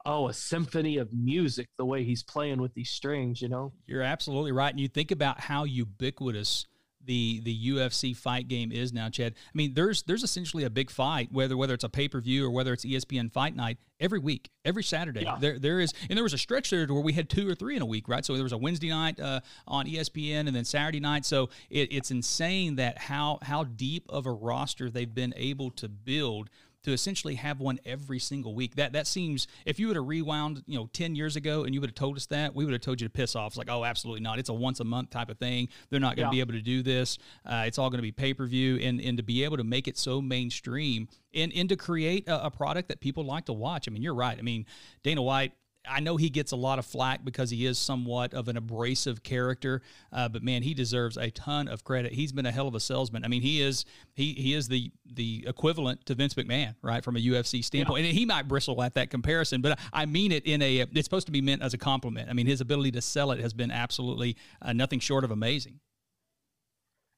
[0.06, 3.72] oh, a symphony of music the way he's playing with these strings, you know?
[3.86, 4.70] You're absolutely right.
[4.70, 6.66] And you think about how ubiquitous
[7.04, 9.34] the the UFC fight game is now, Chad.
[9.34, 12.46] I mean, there's there's essentially a big fight, whether whether it's a pay per view
[12.46, 15.22] or whether it's ESPN Fight Night, every week, every Saturday.
[15.22, 15.36] Yeah.
[15.38, 17.76] There there is, and there was a stretch there where we had two or three
[17.76, 18.24] in a week, right?
[18.24, 21.24] So there was a Wednesday night uh, on ESPN and then Saturday night.
[21.24, 25.88] So it, it's insane that how how deep of a roster they've been able to
[25.88, 26.50] build
[26.82, 28.76] to essentially have one every single week.
[28.76, 31.80] That that seems if you would have rewound, you know, 10 years ago and you
[31.80, 33.52] would have told us that, we would have told you to piss off.
[33.52, 34.38] It's like, oh, absolutely not.
[34.38, 35.68] It's a once a month type of thing.
[35.90, 36.44] They're not going to yeah.
[36.44, 37.18] be able to do this.
[37.44, 39.98] Uh, it's all going to be pay-per-view and and to be able to make it
[39.98, 43.88] so mainstream and and to create a, a product that people like to watch.
[43.88, 44.38] I mean, you're right.
[44.38, 44.66] I mean,
[45.02, 45.52] Dana White
[45.88, 49.22] I know he gets a lot of flack because he is somewhat of an abrasive
[49.22, 52.12] character, uh, but man, he deserves a ton of credit.
[52.12, 53.24] He's been a hell of a salesman.
[53.24, 57.16] I mean, he is he he is the the equivalent to Vince McMahon, right, from
[57.16, 58.02] a UFC standpoint.
[58.04, 58.10] Yeah.
[58.10, 61.26] And he might bristle at that comparison, but I mean it in a it's supposed
[61.26, 62.28] to be meant as a compliment.
[62.28, 65.80] I mean, his ability to sell it has been absolutely uh, nothing short of amazing.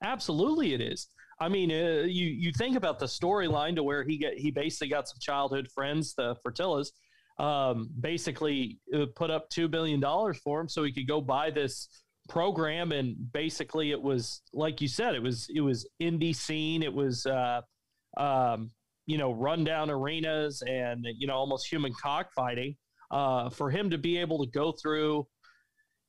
[0.04, 1.08] Absolutely, it is.
[1.40, 4.88] I mean, uh, you you think about the storyline to where he get he basically
[4.88, 6.90] got some childhood friends, the Fertittas
[7.38, 10.00] um, basically uh, put up $2 billion
[10.44, 11.88] for him so he could go buy this
[12.28, 12.92] program.
[12.92, 16.82] And basically it was, like you said, it was, it was indie scene.
[16.82, 17.60] It was, uh,
[18.16, 18.70] um,
[19.06, 22.76] you know, rundown arenas and, you know, almost human cockfighting.
[23.10, 25.26] Uh, for him to be able to go through,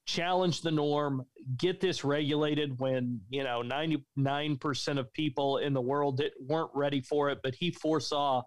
[0.06, 1.26] challenge the norm,
[1.58, 7.30] get this regulated when, you know, 99% of people in the world weren't ready for
[7.30, 8.42] it, but he foresaw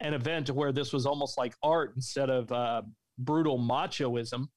[0.00, 2.82] an event where this was almost like art instead of uh,
[3.18, 4.48] brutal machoism.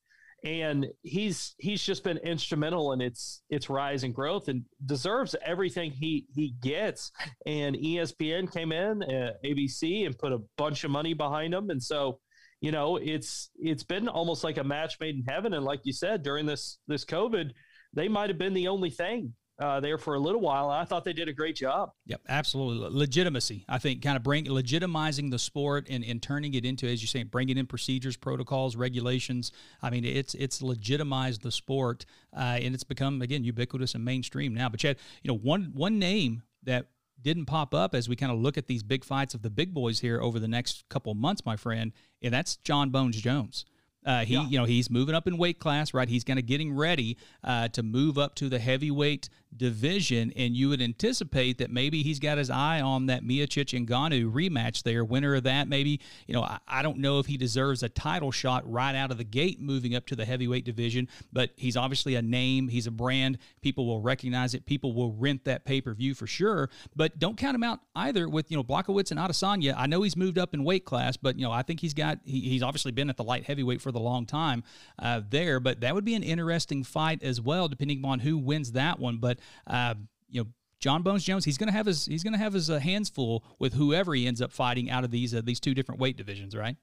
[0.45, 5.91] And he's he's just been instrumental in its its rise and growth and deserves everything
[5.91, 7.11] he he gets.
[7.45, 11.69] And espn came in uh, abc and put a bunch of money behind him.
[11.69, 12.19] And so
[12.61, 15.53] you know it's it's been almost like a match made in heaven.
[15.53, 17.51] And like you said during this this covid
[17.93, 20.69] they might have been the only thing uh, there for a little while.
[20.69, 21.91] I thought they did a great job.
[22.05, 22.97] Yep, absolutely.
[22.97, 27.01] Legitimacy, I think, kind of bring legitimizing the sport and, and turning it into, as
[27.01, 29.51] you say, bringing in procedures, protocols, regulations.
[29.81, 34.53] I mean, it's it's legitimized the sport, uh, and it's become again ubiquitous and mainstream
[34.53, 34.69] now.
[34.69, 36.87] But Chad, you know, one one name that
[37.21, 39.73] didn't pop up as we kind of look at these big fights of the big
[39.73, 41.91] boys here over the next couple months, my friend,
[42.21, 43.65] and that's John Bones Jones.
[44.05, 44.47] Uh, he, yeah.
[44.47, 46.07] you know, he's moving up in weight class, right?
[46.07, 50.69] He's kind of getting ready uh, to move up to the heavyweight division, and you
[50.69, 55.03] would anticipate that maybe he's got his eye on that Miocic and Ngannou rematch there,
[55.03, 55.67] winner of that.
[55.67, 59.11] Maybe, you know, I, I, don't know if he deserves a title shot right out
[59.11, 62.87] of the gate moving up to the heavyweight division, but he's obviously a name, he's
[62.87, 63.39] a brand.
[63.61, 66.69] People will recognize it, people will rent that pay per view for sure.
[66.95, 69.73] But don't count him out either with, you know, Blachowicz and Adesanya.
[69.77, 72.19] I know he's moved up in weight class, but, you know, I think he's got,
[72.23, 74.63] he, he's obviously been at the light heavyweight for the long time
[74.99, 78.73] uh, there, but that would be an interesting fight as well, depending on who wins
[78.73, 79.17] that one.
[79.17, 79.95] But uh,
[80.29, 80.49] you know,
[80.79, 83.09] John Bones Jones, he's going to have his he's going to have his uh, hands
[83.09, 86.17] full with whoever he ends up fighting out of these uh, these two different weight
[86.17, 86.77] divisions, right?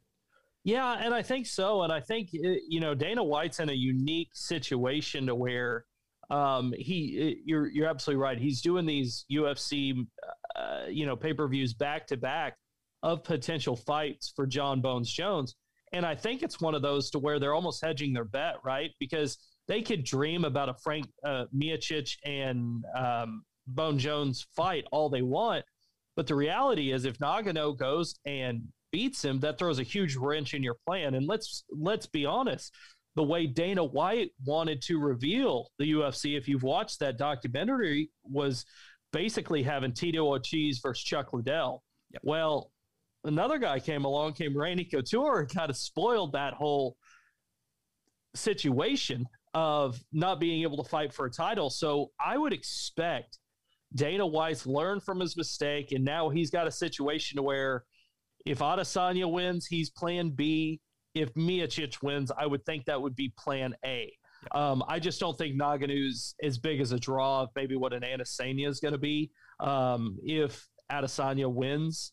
[0.65, 1.83] Yeah, and I think so.
[1.83, 5.85] And I think uh, you know Dana White's in a unique situation to where
[6.29, 8.39] um, he uh, you're you're absolutely right.
[8.39, 10.07] He's doing these UFC
[10.57, 12.57] uh, you know pay per views back to back
[13.03, 15.55] of potential fights for John Bones Jones,
[15.93, 18.91] and I think it's one of those to where they're almost hedging their bet, right?
[19.01, 25.09] Because they could dream about a Frank uh, Miocic and um, Bone Jones fight all
[25.09, 25.65] they want,
[26.17, 30.55] but the reality is, if Ngannou goes and beats him, that throws a huge wrench
[30.55, 31.15] in your plan.
[31.15, 32.73] And let's let's be honest,
[33.17, 38.65] the way Dana White wanted to reveal the UFC, if you've watched that documentary, was
[39.13, 41.83] basically having Tito Ortiz versus Chuck Liddell.
[42.13, 42.23] Yep.
[42.25, 42.71] Well,
[43.25, 46.97] another guy came along, came Randy Couture, and kind of spoiled that whole
[48.35, 49.27] situation
[49.57, 51.71] of not being able to fight for a title.
[51.71, 53.39] So I would expect
[53.95, 57.85] Dana White learned from his mistake, and now he's got a situation where
[58.45, 60.83] if Adesanya wins, he's plan B.
[61.15, 64.13] If Miocic wins, I would think that would be plan A.
[64.53, 68.03] Um, I just don't think Ngannou's as big as a draw of maybe what an
[68.03, 72.13] Adesanya is going to be um, if Adesanya wins.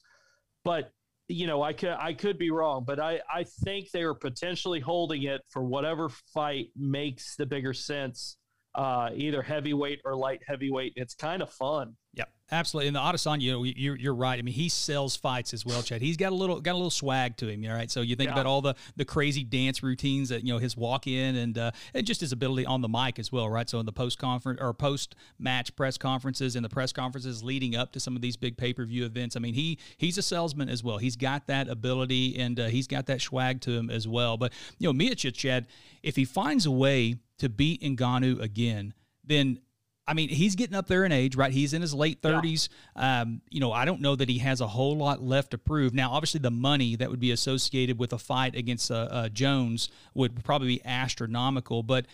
[0.63, 0.93] But
[1.27, 4.79] you know, I could I could be wrong, but I I think they are potentially
[4.79, 8.37] holding it for whatever fight makes the bigger sense,
[8.75, 10.93] uh, either heavyweight or light heavyweight.
[10.95, 11.95] It's kind of fun.
[12.15, 12.29] Yep.
[12.51, 14.37] Absolutely, and the Adesanya, you know, you're, you're right.
[14.37, 16.01] I mean, he sells fights as well, Chad.
[16.01, 17.89] He's got a little got a little swag to him, all right.
[17.89, 18.33] So you think yeah.
[18.33, 21.71] about all the the crazy dance routines that you know his walk in and uh,
[21.95, 23.67] and just his ability on the mic as well, right?
[23.67, 27.75] So in the post conference or post match press conferences and the press conferences leading
[27.75, 29.35] up to some of these big pay per view events.
[29.35, 30.99] I mean, he he's a salesman as well.
[30.99, 34.37] He's got that ability and uh, he's got that swag to him as well.
[34.37, 35.65] But you know, Miocic, Chad,
[36.03, 38.93] if he finds a way to beat Ngannou again,
[39.23, 39.59] then
[40.05, 41.51] I mean, he's getting up there in age, right?
[41.51, 42.67] He's in his late 30s.
[42.95, 43.21] Yeah.
[43.21, 45.93] Um, you know, I don't know that he has a whole lot left to prove.
[45.93, 49.89] Now, obviously, the money that would be associated with a fight against uh, uh, Jones
[50.13, 52.05] would probably be astronomical, but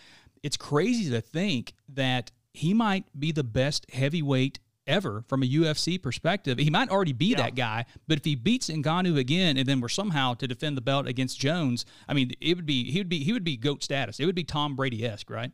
[0.44, 6.02] it's crazy to think that he might be the best heavyweight ever from a UFC
[6.02, 6.58] perspective.
[6.58, 7.38] He might already be yeah.
[7.38, 10.82] that guy, but if he beats Ngannou again and then we're somehow to defend the
[10.82, 13.84] belt against Jones, I mean, it would be he would be he would be goat
[13.84, 14.20] status.
[14.20, 15.52] It would be Tom Brady esque, right?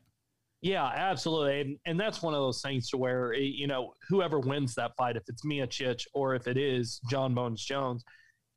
[0.62, 1.62] Yeah, absolutely.
[1.62, 4.94] And, and that's one of those things to where, eh, you know, whoever wins that
[4.98, 8.04] fight, if it's Miocic or if it is John Bones Jones,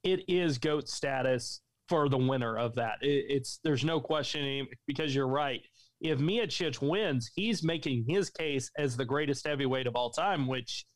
[0.05, 2.97] it is GOAT status for the winner of that.
[3.03, 5.61] It, it's there's no question because you're right.
[6.01, 10.87] If Miocic wins, he's making his case as the greatest heavyweight of all time, which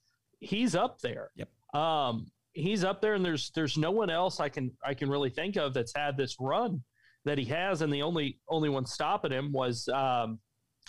[0.41, 1.31] he's up there.
[1.37, 1.49] Yep.
[1.75, 5.31] Um, he's up there, and there's there's no one else I can I can really
[5.31, 6.83] think of that's had this run
[7.25, 10.39] that he has, and the only only one stopping him was um,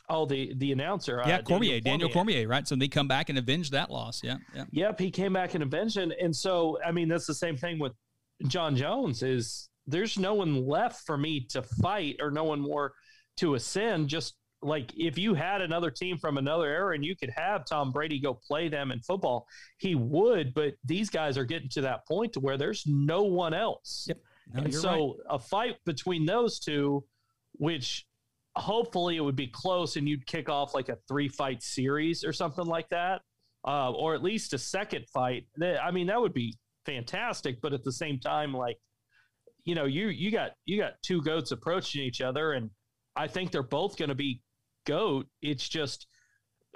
[0.10, 1.22] Oh, the the announcer.
[1.26, 2.36] Yeah, uh, Cormier, Daniel Cormier.
[2.36, 2.68] Cormier, right?
[2.68, 4.22] So they come back and avenge that loss.
[4.24, 4.66] Yeah, yeah.
[4.72, 6.12] Yep, he came back and avenged it.
[6.22, 7.94] And so, I mean, that's the same thing with
[8.48, 9.24] John Jones.
[9.24, 12.94] Is there's no one left for me to fight, or no one more
[13.38, 14.08] to ascend.
[14.08, 17.92] Just like if you had another team from another era and you could have Tom
[17.92, 20.54] Brady go play them in football, he would.
[20.54, 24.06] But these guys are getting to that point to where there's no one else.
[24.08, 24.18] Yep.
[24.54, 25.36] No, and so right.
[25.36, 27.04] a fight between those two,
[27.54, 28.06] which
[28.56, 32.34] hopefully it would be close and you'd kick off like a three fight series or
[32.34, 33.22] something like that,
[33.66, 35.48] uh, or at least a second fight.
[35.62, 37.62] I mean, that would be fantastic.
[37.62, 38.78] But at the same time, like,
[39.66, 42.70] you know, you you got you got two goats approaching each other, and
[43.16, 44.42] I think they're both going to be
[44.86, 45.28] goat.
[45.42, 46.08] It's just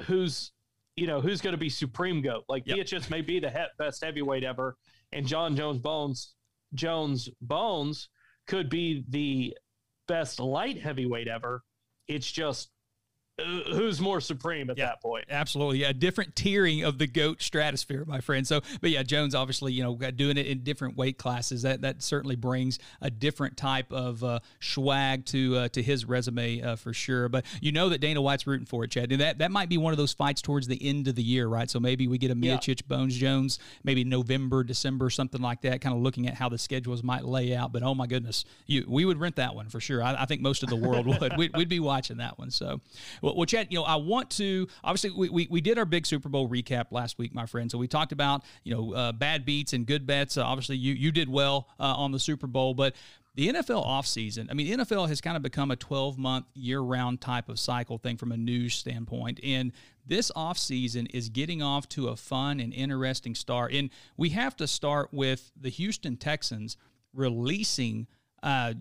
[0.02, 0.52] who's
[0.95, 2.43] you know who's going to be supreme goat.
[2.47, 2.86] Like yep.
[2.86, 4.76] just may be the he- best heavyweight ever,
[5.12, 6.34] and John Jones Bones
[6.73, 8.10] Jones Bones
[8.47, 9.56] could be the
[10.08, 11.63] best light heavyweight ever.
[12.08, 12.69] It's just
[13.45, 15.26] who's more supreme at yeah, that point.
[15.30, 15.80] Absolutely.
[15.80, 15.91] Yeah.
[15.93, 18.47] Different tiering of the GOAT stratosphere, my friend.
[18.47, 21.62] So, but yeah, Jones obviously, you know, doing it in different weight classes.
[21.62, 26.62] That that certainly brings a different type of uh, swag to uh, to his resume
[26.62, 27.30] uh, for sure.
[27.30, 29.12] But you know that Dana White's rooting for it, Chad.
[29.12, 31.47] And that, that might be one of those fights towards the end of the year,
[31.47, 31.69] right?
[31.69, 32.88] So maybe we get a Miocic yeah.
[32.88, 37.04] Bones Jones, maybe November, December, something like that, kind of looking at how the schedules
[37.04, 37.71] might lay out.
[37.71, 40.02] But oh my goodness, you we would rent that one for sure.
[40.02, 41.38] I, I think most of the world would.
[41.38, 42.50] We'd, we'd, be watching that one.
[42.50, 42.80] So,
[43.21, 46.05] well, well, Chad, you know, I want to obviously we, we, we did our big
[46.05, 47.71] Super Bowl recap last week, my friend.
[47.71, 50.37] So we talked about you know uh, bad beats and good bets.
[50.37, 52.95] Uh, obviously, you you did well uh, on the Super Bowl, but
[53.37, 57.21] the NFL offseason, I mean, NFL has kind of become a 12 month year round
[57.21, 59.39] type of cycle thing from a news standpoint.
[59.43, 59.73] And
[60.07, 63.73] this offseason is getting off to a fun and interesting start.
[63.73, 66.77] And we have to start with the Houston Texans
[67.13, 68.07] releasing
[68.43, 68.73] uh,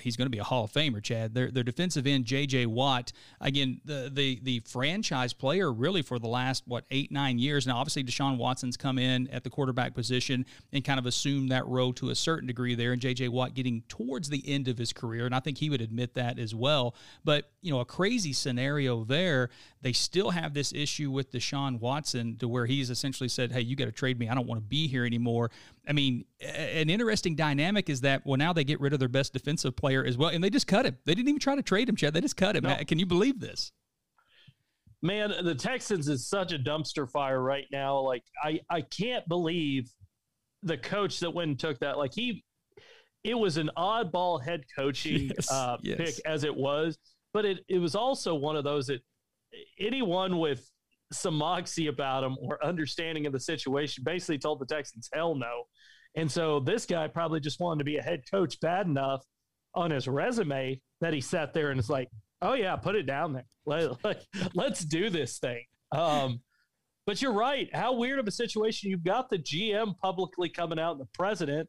[0.00, 1.34] he's going to be a Hall of Famer, Chad.
[1.34, 2.66] Their, their defensive end, J.J.
[2.66, 7.66] Watt, again, the, the the franchise player really for the last, what, eight, nine years.
[7.66, 11.66] Now, obviously, Deshaun Watson's come in at the quarterback position and kind of assumed that
[11.66, 13.28] role to a certain degree there, and J.J.
[13.28, 16.38] Watt getting towards the end of his career, and I think he would admit that
[16.38, 16.94] as well.
[17.24, 19.50] But, you know, a crazy scenario there.
[19.80, 23.76] They still have this issue with Deshaun Watson to where he's essentially said, hey, you
[23.76, 24.28] got to trade me.
[24.28, 25.50] I don't want to be here anymore.
[25.86, 29.34] I mean, an interesting dynamic is that well now they get rid of their best
[29.34, 30.96] defensive player as well, and they just cut him.
[31.04, 32.14] They didn't even try to trade him, Chad.
[32.14, 32.64] They just cut him.
[32.64, 32.74] No.
[32.88, 33.70] Can you believe this?
[35.02, 37.98] Man, the Texans is such a dumpster fire right now.
[37.98, 39.90] Like I, I can't believe
[40.62, 41.98] the coach that went and took that.
[41.98, 42.42] Like he,
[43.22, 45.96] it was an oddball head coaching yes, uh, yes.
[45.98, 46.96] pick as it was,
[47.34, 49.02] but it it was also one of those that
[49.78, 50.66] anyone with
[51.12, 55.64] some moxie about him or understanding of the situation basically told the Texans, hell no.
[56.14, 59.24] And so this guy probably just wanted to be a head coach bad enough
[59.74, 62.08] on his resume that he sat there and it's like,
[62.42, 63.46] oh, yeah, put it down there.
[63.66, 65.64] Let, let, let's do this thing.
[65.92, 66.40] Um,
[67.06, 67.68] but you're right.
[67.74, 68.90] How weird of a situation.
[68.90, 71.68] You've got the GM publicly coming out and the president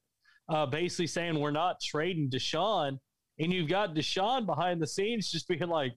[0.49, 2.99] uh, basically saying we're not trading Deshaun.
[3.39, 5.93] And you've got Deshaun behind the scenes just being like,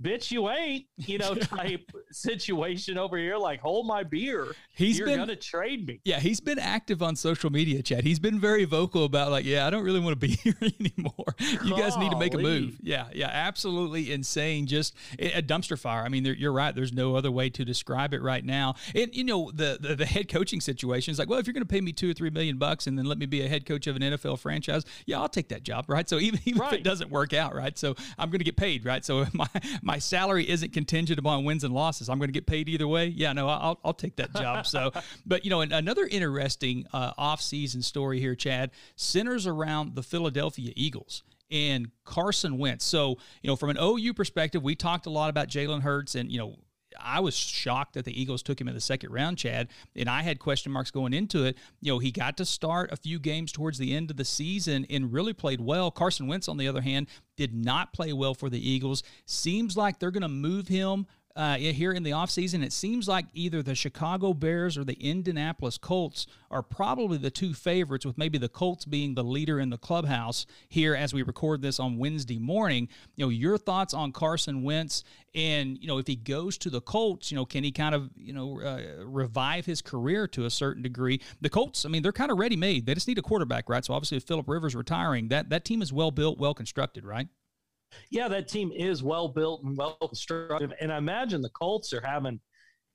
[0.00, 3.36] bitch, you ain't, you know, type situation over here.
[3.36, 4.54] Like, hold my beer.
[4.70, 6.00] He's You're been, gonna trade me.
[6.04, 8.04] Yeah, he's been active on social media, Chad.
[8.04, 11.34] He's been very vocal about like, yeah, I don't really want to be here anymore.
[11.64, 12.78] You guys need to make a move.
[12.82, 14.66] Yeah, yeah, absolutely insane.
[14.66, 16.02] Just a dumpster fire.
[16.04, 16.74] I mean, you're right.
[16.74, 18.74] There's no other way to describe it right now.
[18.94, 21.66] And you know, the the, the head coaching situation is like, well, if you're going
[21.66, 23.66] to pay me two or three million bucks and then let me be a head
[23.66, 26.08] coach of an NFL franchise, yeah, I'll take that job, right?
[26.08, 26.74] So even, even right.
[26.74, 27.76] if it doesn't work out, right?
[27.78, 29.04] So I'm going to get paid, right?
[29.04, 29.48] So my
[29.86, 32.08] my salary isn't contingent upon wins and losses.
[32.08, 33.06] I'm going to get paid either way.
[33.06, 34.66] Yeah, no, I'll, I'll take that job.
[34.66, 34.90] So,
[35.26, 41.22] but you know, another interesting uh, off-season story here, Chad, centers around the Philadelphia Eagles
[41.52, 42.84] and Carson Wentz.
[42.84, 43.10] So,
[43.42, 46.38] you know, from an OU perspective, we talked a lot about Jalen Hurts and, you
[46.38, 46.56] know,
[47.00, 50.22] I was shocked that the Eagles took him in the second round, Chad, and I
[50.22, 51.56] had question marks going into it.
[51.80, 54.86] You know, he got to start a few games towards the end of the season
[54.90, 55.90] and really played well.
[55.90, 59.02] Carson Wentz, on the other hand, did not play well for the Eagles.
[59.24, 61.06] Seems like they're going to move him
[61.36, 65.76] uh, here in the offseason, it seems like either the Chicago Bears or the Indianapolis
[65.76, 69.76] Colts are probably the two favorites, with maybe the Colts being the leader in the
[69.76, 72.88] clubhouse here as we record this on Wednesday morning.
[73.16, 76.80] You know, your thoughts on Carson Wentz, and you know, if he goes to the
[76.80, 80.50] Colts, you know, can he kind of you know uh, revive his career to a
[80.50, 81.20] certain degree?
[81.42, 82.86] The Colts, I mean, they're kind of ready made.
[82.86, 83.84] They just need a quarterback, right?
[83.84, 87.28] So obviously, if Philip Rivers retiring, that that team is well built, well constructed, right?
[88.10, 90.74] Yeah, that team is well built and well constructed.
[90.80, 92.40] And I imagine the Colts are having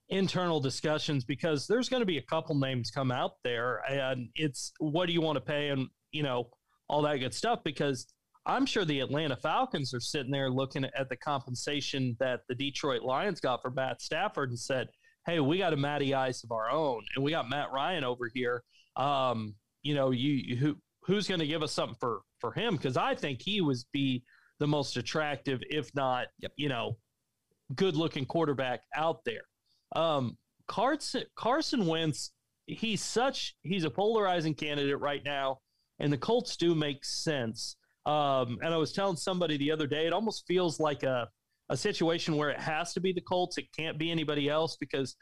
[0.09, 4.73] internal discussions because there's going to be a couple names come out there and it's
[4.79, 6.49] what do you want to pay and, you know,
[6.89, 8.07] all that good stuff because
[8.45, 13.03] I'm sure the Atlanta Falcons are sitting there looking at the compensation that the Detroit
[13.03, 14.89] Lions got for Matt Stafford and said,
[15.27, 18.31] "Hey, we got a Matty Ice of our own, and we got Matt Ryan over
[18.33, 18.63] here.
[18.95, 22.75] Um, you know, you, you who who's going to give us something for for him?
[22.75, 24.23] Because I think he was be
[24.61, 26.51] the most attractive, if not, yep.
[26.55, 26.95] you know,
[27.73, 29.41] good looking quarterback out there.
[29.95, 30.37] Um,
[30.67, 32.31] Carson, Carson Wentz,
[32.67, 35.57] he's such, he's a polarizing candidate right now,
[35.97, 37.75] and the Colts do make sense.
[38.05, 41.27] Um, and I was telling somebody the other day, it almost feels like a,
[41.69, 43.57] a situation where it has to be the Colts.
[43.57, 45.15] It can't be anybody else because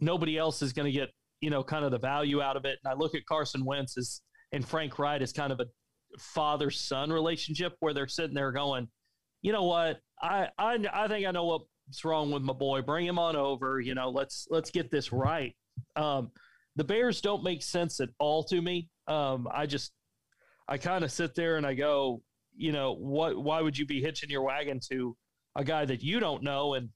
[0.00, 1.10] nobody else is going to get,
[1.42, 2.78] you know, kind of the value out of it.
[2.82, 5.66] And I look at Carson Wentz as, and Frank Reich as kind of a
[6.18, 8.88] father son relationship where they're sitting there going,
[9.42, 12.82] you know what, I, I I think I know what's wrong with my boy.
[12.82, 13.80] Bring him on over.
[13.80, 15.54] You know, let's let's get this right.
[15.96, 16.30] Um,
[16.76, 18.88] the Bears don't make sense at all to me.
[19.06, 19.92] Um, I just
[20.68, 22.22] I kind of sit there and I go,
[22.56, 23.36] you know, what?
[23.36, 25.16] Why would you be hitching your wagon to
[25.56, 26.88] a guy that you don't know and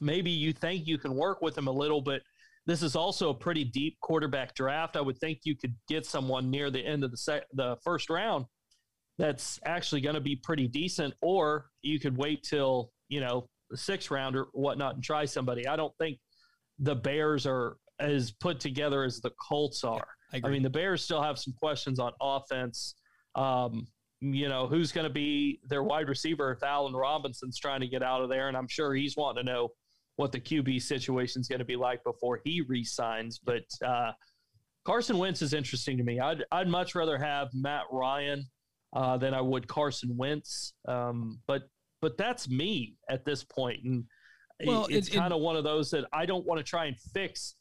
[0.00, 2.22] maybe you think you can work with him a little, but
[2.66, 4.96] this is also a pretty deep quarterback draft.
[4.96, 8.08] I would think you could get someone near the end of the sec- the first
[8.10, 8.46] round
[9.18, 13.76] that's actually going to be pretty decent, or you could wait till you know the
[13.76, 15.66] sixth round or whatnot and try somebody.
[15.66, 16.18] I don't think
[16.78, 20.06] the Bears are as put together as the Colts are.
[20.32, 22.96] I, I, mean, the Bears still have some questions on offense.
[23.34, 23.86] Um,
[24.20, 28.02] you know, who's going to be their wide receiver if Allen Robinson's trying to get
[28.02, 28.48] out of there?
[28.48, 29.68] And I'm sure he's wanting to know
[30.16, 33.38] what the QB situation is going to be like before he resigns.
[33.38, 34.12] But uh,
[34.84, 36.20] Carson Wentz is interesting to me.
[36.20, 38.44] I'd, I'd much rather have Matt Ryan
[38.94, 40.74] uh, than I would Carson Wentz.
[40.86, 41.62] Um, but
[42.00, 44.04] but that's me at this point, and
[44.66, 46.96] well, it's it, kind of one of those that I don't want to try and
[47.14, 47.56] fix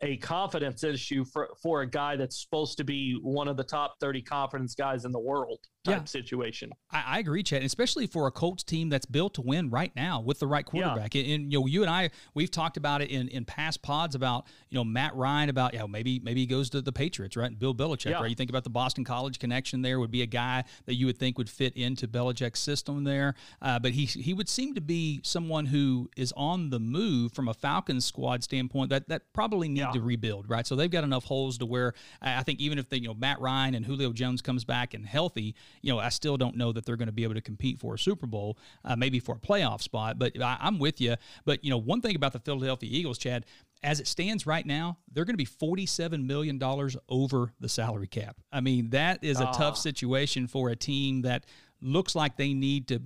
[0.00, 3.94] a confidence issue for for a guy that's supposed to be one of the top
[4.00, 6.04] 30 confidence guys in the world type yeah.
[6.04, 6.72] situation.
[6.90, 10.20] I, I, agree, Chad, especially for a Colts team that's built to win right now
[10.20, 11.14] with the right quarterback.
[11.14, 11.22] Yeah.
[11.22, 14.14] And, and, you know, you and I we've talked about it in, in past pods
[14.14, 17.36] about you know Matt Ryan about you know maybe maybe he goes to the Patriots,
[17.36, 17.56] right?
[17.56, 18.20] Bill Belichick, yeah.
[18.20, 18.30] right?
[18.30, 21.18] You think about the Boston College connection there would be a guy that you would
[21.18, 25.20] think would fit into Belichick's system there, uh, but he he would seem to be
[25.22, 29.86] someone who is on the move from a Falcons squad standpoint that that probably need
[29.92, 30.66] to rebuild, right?
[30.66, 33.40] So they've got enough holes to where I think even if they you know Matt
[33.40, 36.84] Ryan and Julio Jones comes back and healthy you know, I still don't know that
[36.84, 39.38] they're going to be able to compete for a Super Bowl, uh, maybe for a
[39.38, 40.18] playoff spot.
[40.18, 41.16] But I, I'm with you.
[41.44, 43.46] But, you know, one thing about the Philadelphia Eagles, Chad,
[43.82, 46.60] as it stands right now, they're going to be $47 million
[47.08, 48.40] over the salary cap.
[48.52, 49.72] I mean, that is a tough ah.
[49.74, 51.44] situation for a team that
[51.80, 53.00] looks like they need to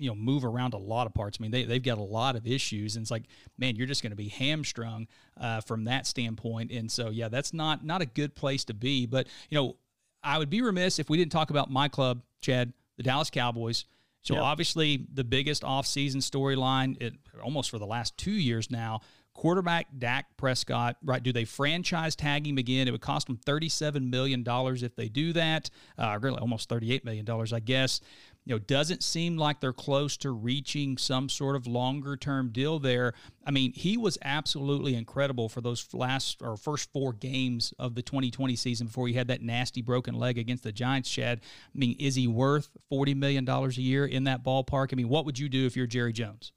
[0.00, 1.36] you know move around a lot of parts.
[1.38, 3.24] I mean, they they've got a lot of issues, and it's like,
[3.58, 5.06] man, you're just going to be hamstrung
[5.38, 6.72] uh, from that standpoint.
[6.72, 9.04] And so, yeah, that's not not a good place to be.
[9.04, 9.76] But you know,
[10.22, 13.84] I would be remiss if we didn't talk about my club, Chad, the Dallas Cowboys.
[14.22, 14.42] So yep.
[14.42, 19.00] obviously the biggest offseason storyline, almost for the last two years now.
[19.32, 21.22] Quarterback Dak Prescott, right?
[21.22, 22.88] Do they franchise tag him again?
[22.88, 27.26] It would cost them $37 million if they do that, uh, really almost $38 million,
[27.30, 28.00] I guess.
[28.46, 32.78] You know, doesn't seem like they're close to reaching some sort of longer term deal
[32.78, 33.12] there.
[33.46, 38.02] I mean, he was absolutely incredible for those last or first four games of the
[38.02, 41.40] 2020 season before he had that nasty broken leg against the Giants, Chad.
[41.42, 44.88] I mean, is he worth $40 million a year in that ballpark?
[44.92, 46.52] I mean, what would you do if you're Jerry Jones?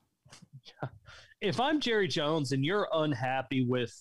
[1.41, 3.93] If I'm Jerry Jones and you're unhappy with,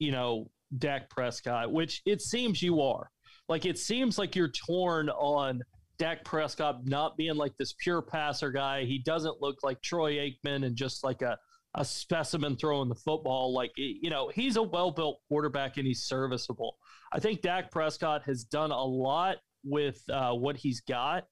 [0.00, 3.08] you know, Dak Prescott, which it seems you are,
[3.48, 5.62] like it seems like you're torn on
[5.98, 8.84] Dak Prescott not being like this pure passer guy.
[8.84, 11.36] He doesn't look like Troy Aikman and just like a,
[11.74, 13.52] a specimen throwing the football.
[13.52, 16.76] Like, you know, he's a well built quarterback and he's serviceable.
[17.12, 21.24] I think Dak Prescott has done a lot with uh, what he's got.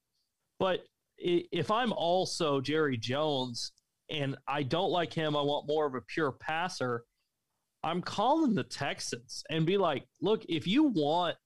[0.59, 0.81] But
[1.19, 3.73] if I'm also Jerry Jones
[4.11, 7.05] and I don't like him, I want more of a pure passer.
[7.85, 11.37] I'm calling the Texans and be like, look, if you want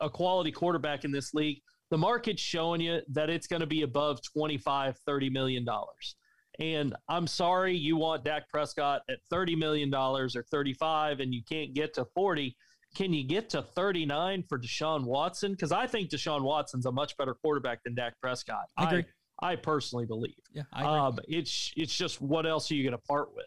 [0.00, 1.60] a quality quarterback in this league,
[1.94, 6.16] the market's showing you that it's going to be above 25, 30 million dollars.
[6.58, 11.42] And I'm sorry you want Dak Prescott at 30 million dollars or 35 and you
[11.48, 12.56] can't get to 40.
[12.96, 15.52] Can you get to 39 for Deshaun Watson?
[15.52, 18.64] Because I think Deshaun Watson's a much better quarterback than Dak Prescott.
[18.76, 19.04] I agree.
[19.40, 20.34] I, I personally believe.
[20.52, 20.98] Yeah, I agree.
[20.98, 23.46] Um, it's it's just what else are you going to part with?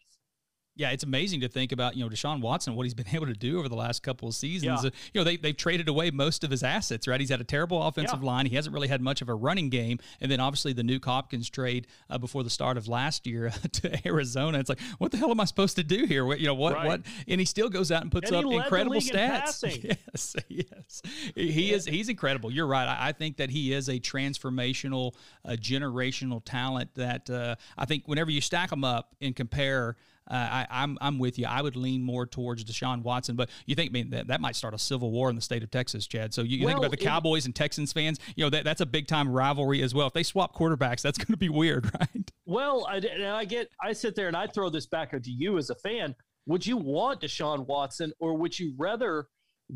[0.78, 3.34] Yeah, it's amazing to think about, you know, Deshaun Watson, what he's been able to
[3.34, 4.84] do over the last couple of seasons.
[4.84, 4.89] Yeah.
[5.13, 7.19] You know, they, they've traded away most of his assets, right?
[7.19, 8.28] He's had a terrible offensive yeah.
[8.28, 8.45] line.
[8.45, 9.99] He hasn't really had much of a running game.
[10.21, 14.07] And then obviously the Nuk Hopkins trade uh, before the start of last year to
[14.07, 14.59] Arizona.
[14.59, 16.25] It's like, what the hell am I supposed to do here?
[16.25, 16.86] What, you know, what, right.
[16.86, 17.01] what?
[17.28, 19.65] And he still goes out and puts and up incredible stats.
[19.88, 21.01] Yes, yes.
[21.36, 21.75] He yeah.
[21.75, 22.51] is, he's incredible.
[22.51, 22.88] You're right.
[22.88, 25.13] I, I, think that he is a transformational,
[25.45, 29.95] uh, generational talent that uh, I think whenever you stack them up and compare,
[30.30, 31.45] uh, I, I'm, I'm with you.
[31.45, 34.55] I would lean more towards Deshaun Watson, but you think I mean that, that might
[34.55, 36.34] start a civil war in the state of Texas, Chad.
[36.34, 38.19] So you, you well, think about the Cowboys it, and Texans fans.
[38.36, 40.07] You know that that's a big time rivalry as well.
[40.07, 42.32] If they swap quarterbacks, that's going to be weird, right?
[42.45, 45.69] Well, I, I get I sit there and I throw this back to you as
[45.69, 46.15] a fan.
[46.45, 49.28] Would you want Deshaun Watson, or would you rather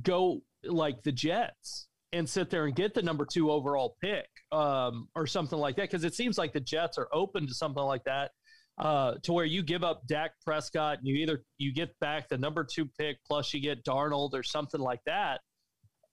[0.04, 1.88] go like the Jets?
[2.14, 5.84] and sit there and get the number two overall pick um, or something like that
[5.84, 8.32] because it seems like the Jets are open to something like that
[8.78, 12.38] uh, to where you give up Dak Prescott and you either you get back the
[12.38, 15.41] number two pick plus you get Darnold or something like that.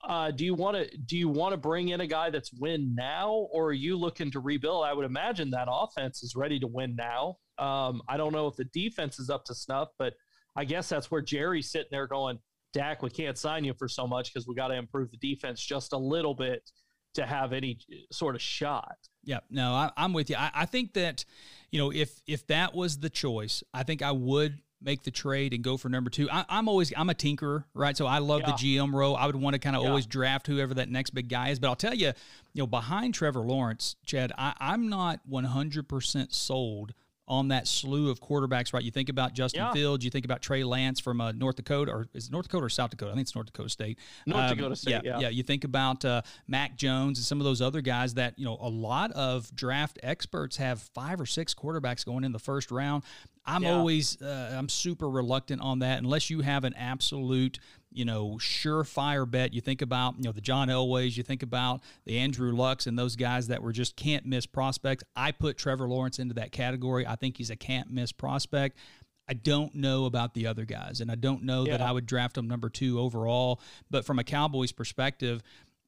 [0.04, 2.94] Uh, do you want to do you want to bring in a guy that's win
[2.94, 4.84] now, or are you looking to rebuild?
[4.84, 7.38] I would imagine that offense is ready to win now.
[7.58, 10.14] Um, I don't know if the defense is up to snuff, but
[10.54, 12.38] I guess that's where Jerry's sitting there going,
[12.72, 15.60] Dak, we can't sign you for so much because we got to improve the defense
[15.60, 16.70] just a little bit
[17.14, 17.78] to have any
[18.12, 18.96] sort of shot.
[19.24, 20.36] Yeah, no, I, am with you.
[20.36, 21.24] I, I think that
[21.70, 25.52] you know, if if that was the choice, I think I would make the trade
[25.52, 26.30] and go for number two.
[26.30, 27.96] I, am always I'm a tinkerer, right?
[27.96, 28.52] So I love yeah.
[28.52, 29.16] the GM role.
[29.16, 29.88] I would want to kind of yeah.
[29.88, 31.58] always draft whoever that next big guy is.
[31.58, 32.12] But I'll tell you,
[32.52, 36.94] you know, behind Trevor Lawrence, Chad, I, I'm not 100 percent sold
[37.28, 38.82] on that slew of quarterbacks, right?
[38.82, 39.72] You think about Justin yeah.
[39.72, 42.68] Fields, you think about Trey Lance from uh, North Dakota, or is North Dakota or
[42.68, 43.12] South Dakota?
[43.12, 43.98] I think it's North Dakota State.
[44.26, 45.28] North um, Dakota State, yeah, yeah, yeah.
[45.28, 48.58] You think about uh, Mac Jones and some of those other guys that you know
[48.60, 53.04] a lot of draft experts have five or six quarterbacks going in the first round.
[53.48, 53.72] I'm yeah.
[53.72, 57.58] always uh, I'm super reluctant on that unless you have an absolute
[57.90, 59.54] you know surefire bet.
[59.54, 62.98] You think about you know the John Elways, you think about the Andrew Lucks and
[62.98, 65.02] those guys that were just can't miss prospects.
[65.16, 67.06] I put Trevor Lawrence into that category.
[67.06, 68.76] I think he's a can't miss prospect.
[69.30, 71.78] I don't know about the other guys, and I don't know yeah.
[71.78, 73.60] that I would draft him number two overall.
[73.90, 75.42] But from a Cowboys perspective,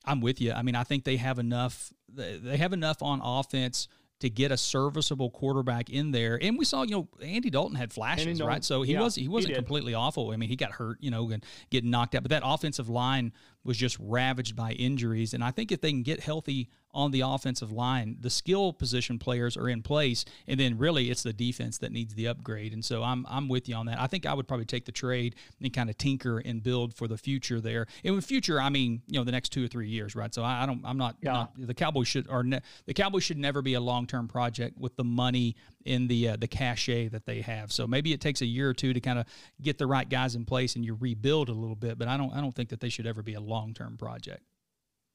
[0.07, 0.53] I'm with you.
[0.53, 1.93] I mean, I think they have enough.
[2.09, 3.87] They have enough on offense
[4.21, 6.39] to get a serviceable quarterback in there.
[6.41, 8.65] And we saw, you know, Andy Dalton had flashes, Dalton, right?
[8.65, 10.31] So he yeah, was he wasn't he completely awful.
[10.31, 13.33] I mean, he got hurt, you know, and getting knocked out, but that offensive line
[13.65, 15.35] was just ravaged by injuries.
[15.35, 18.17] And I think if they can get healthy on the offensive line.
[18.21, 22.15] The skill position players are in place, and then really it's the defense that needs
[22.15, 22.73] the upgrade.
[22.73, 24.01] And so I'm I'm with you on that.
[24.01, 27.07] I think I would probably take the trade and kind of tinker and build for
[27.07, 27.87] the future there.
[28.05, 30.35] And with future, I mean you know the next two or three years, right?
[30.35, 31.33] So I, I don't I'm not, yeah.
[31.33, 34.79] not, the Cowboys should are ne, the Cowboys should never be a long term project
[34.79, 37.73] with the money in the uh, the cachet that they have.
[37.73, 39.27] So maybe it takes a year or two to kind of
[39.61, 41.99] get the right guys in place and you rebuild a little bit.
[41.99, 44.43] But I don't I don't think that they should ever be a long term project.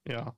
[0.07, 0.31] Yeah,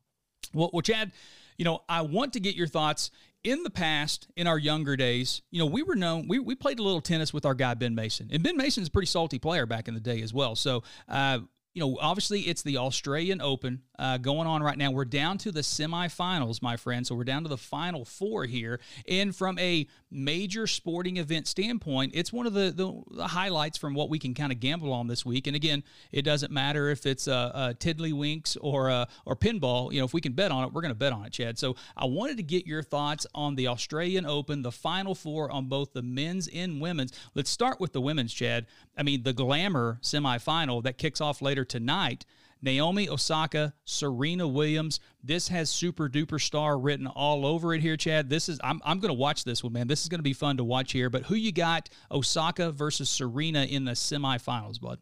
[0.54, 1.12] well, well, Chad,
[1.58, 3.12] you know, I want to get your thoughts.
[3.44, 6.80] In the past, in our younger days, you know, we were known, we, we played
[6.80, 8.30] a little tennis with our guy, Ben Mason.
[8.32, 10.56] And Ben Mason's a pretty salty player back in the day as well.
[10.56, 11.40] So, uh,
[11.74, 14.92] you know, obviously it's the Australian Open uh, going on right now.
[14.92, 17.06] We're down to the semifinals, my friend.
[17.06, 18.80] So we're down to the final four here.
[19.08, 23.94] And from a major sporting event standpoint, it's one of the, the, the highlights from
[23.94, 25.48] what we can kind of gamble on this week.
[25.48, 29.92] And again, it doesn't matter if it's a, a tiddlywinks or a, or pinball.
[29.92, 31.58] You know, if we can bet on it, we're going to bet on it, Chad.
[31.58, 35.66] So I wanted to get your thoughts on the Australian Open, the final four on
[35.66, 37.12] both the men's and women's.
[37.36, 38.68] Let's start with the women's, Chad.
[38.98, 42.26] I mean, the glamour semifinal that kicks off later tonight.
[42.62, 45.00] Naomi Osaka, Serena Williams.
[45.24, 48.30] This has super duper star written all over it here, Chad.
[48.30, 49.88] This is I'm I'm gonna watch this one, man.
[49.88, 51.10] This is gonna be fun to watch here.
[51.10, 55.00] But who you got Osaka versus Serena in the semifinals, bud?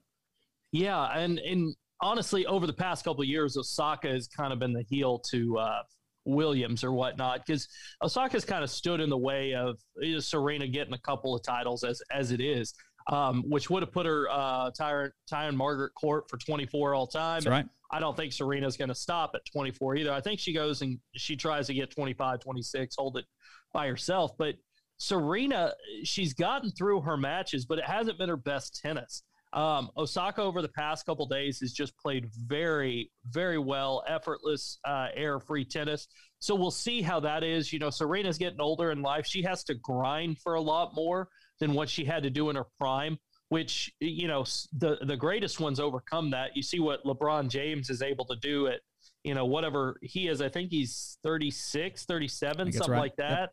[0.72, 4.84] Yeah, and and honestly, over the past couple years, Osaka has kind of been the
[4.89, 5.82] heel to uh,
[6.26, 7.68] Williams or whatnot because
[8.03, 11.43] Osaka's kind of stood in the way of you know, Serena getting a couple of
[11.43, 12.74] titles as as it is
[13.08, 17.41] um, which would have put her uh, Tyron, Tyron Margaret Court for 24 all time.
[17.41, 17.66] That's right.
[17.91, 20.12] I don't think Serena's going to stop at 24 either.
[20.12, 23.26] I think she goes and she tries to get 25, 26, hold it
[23.74, 24.32] by herself.
[24.38, 24.56] But
[24.97, 29.24] Serena, she's gotten through her matches, but it hasn't been her best tennis.
[29.53, 35.08] Um, Osaka over the past couple days has just played very, very well, effortless, uh,
[35.16, 36.08] air-free tennis.
[36.39, 37.72] So we'll see how that is.
[37.72, 41.30] You know, Serena's getting older in life; she has to grind for a lot more
[41.60, 43.18] than what she had to do in her prime
[43.49, 44.43] which you know
[44.78, 48.68] the the greatest ones overcome that you see what lebron james is able to do
[48.68, 48.80] at
[49.24, 52.99] you know whatever he is i think he's 36 37 something right.
[52.99, 53.51] like that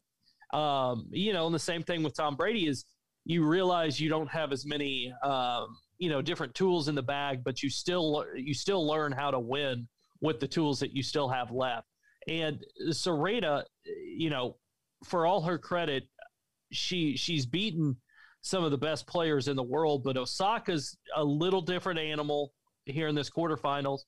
[0.52, 0.60] yep.
[0.60, 2.84] um, you know and the same thing with tom brady is
[3.24, 7.44] you realize you don't have as many um, you know different tools in the bag
[7.44, 9.86] but you still you still learn how to win
[10.20, 11.86] with the tools that you still have left
[12.28, 14.56] and serena you know
[15.04, 16.04] for all her credit
[16.72, 17.96] she she's beaten
[18.42, 22.52] some of the best players in the world, but Osaka's a little different animal
[22.86, 24.00] here in this quarterfinals.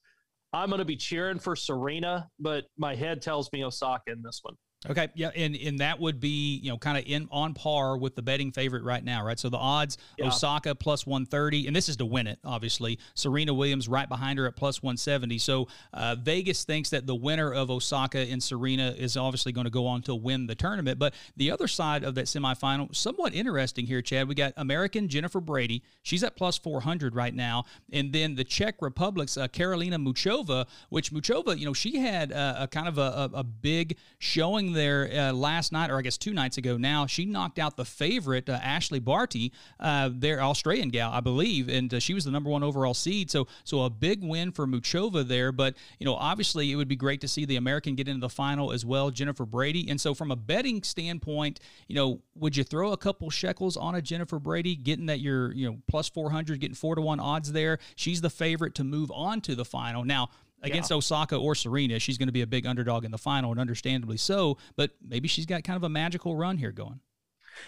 [0.52, 4.40] I'm going to be cheering for Serena, but my head tells me Osaka in this
[4.42, 4.54] one.
[4.89, 8.14] Okay, yeah, and and that would be you know kind of in on par with
[8.14, 9.39] the betting favorite right now, right?
[9.39, 10.26] So the odds yeah.
[10.26, 12.99] Osaka plus one thirty, and this is to win it, obviously.
[13.14, 15.39] Serena Williams right behind her at plus one seventy.
[15.39, 19.70] So uh, Vegas thinks that the winner of Osaka and Serena is obviously going to
[19.70, 20.99] go on to win the tournament.
[20.99, 24.28] But the other side of that semifinal, somewhat interesting here, Chad.
[24.28, 25.82] We got American Jennifer Brady.
[26.03, 30.66] She's at plus four hundred right now, and then the Czech Republic's uh, Karolina Muchova,
[30.91, 34.74] which Muchova, you know, she had uh, a kind of a, a, a big showing
[34.75, 37.07] there uh, last night, or I guess two nights ago now.
[37.07, 41.93] She knocked out the favorite, uh, Ashleigh Barty, uh, their Australian gal, I believe, and
[41.93, 43.31] uh, she was the number one overall seed.
[43.31, 45.53] So, so a big win for Muchova there.
[45.53, 48.29] But you know, obviously, it would be great to see the American get into the
[48.29, 49.89] final as well, Jennifer Brady.
[49.89, 53.95] And so, from a betting standpoint, you know, would you throw a couple shekels on
[53.95, 57.20] a Jennifer Brady, getting that you're you know plus four hundred, getting four to one
[57.20, 57.79] odds there?
[57.97, 60.05] She's the favorite to move on to the final.
[60.05, 60.31] Now,
[60.64, 60.96] against yeah.
[60.96, 64.16] Osaka or Serena, she's going to be a big underdog in the final, and understandably
[64.16, 64.58] so.
[64.76, 67.00] But maybe she's got kind of a magical run here going.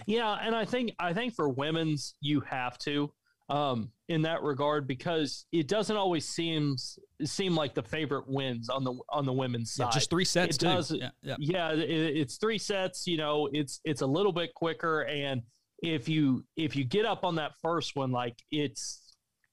[0.07, 3.13] Yeah, and I think I think for women's you have to
[3.49, 8.85] um, in that regard because it doesn't always seems seem like the favorite wins on
[8.85, 9.87] the on the women's side.
[9.87, 10.57] Yeah, just three sets.
[10.57, 10.67] It too.
[10.67, 10.91] does.
[10.91, 11.37] Yeah, yeah.
[11.39, 13.07] yeah it, it's three sets.
[13.07, 15.43] You know, it's it's a little bit quicker, and
[15.83, 19.06] if you if you get up on that first one, like it's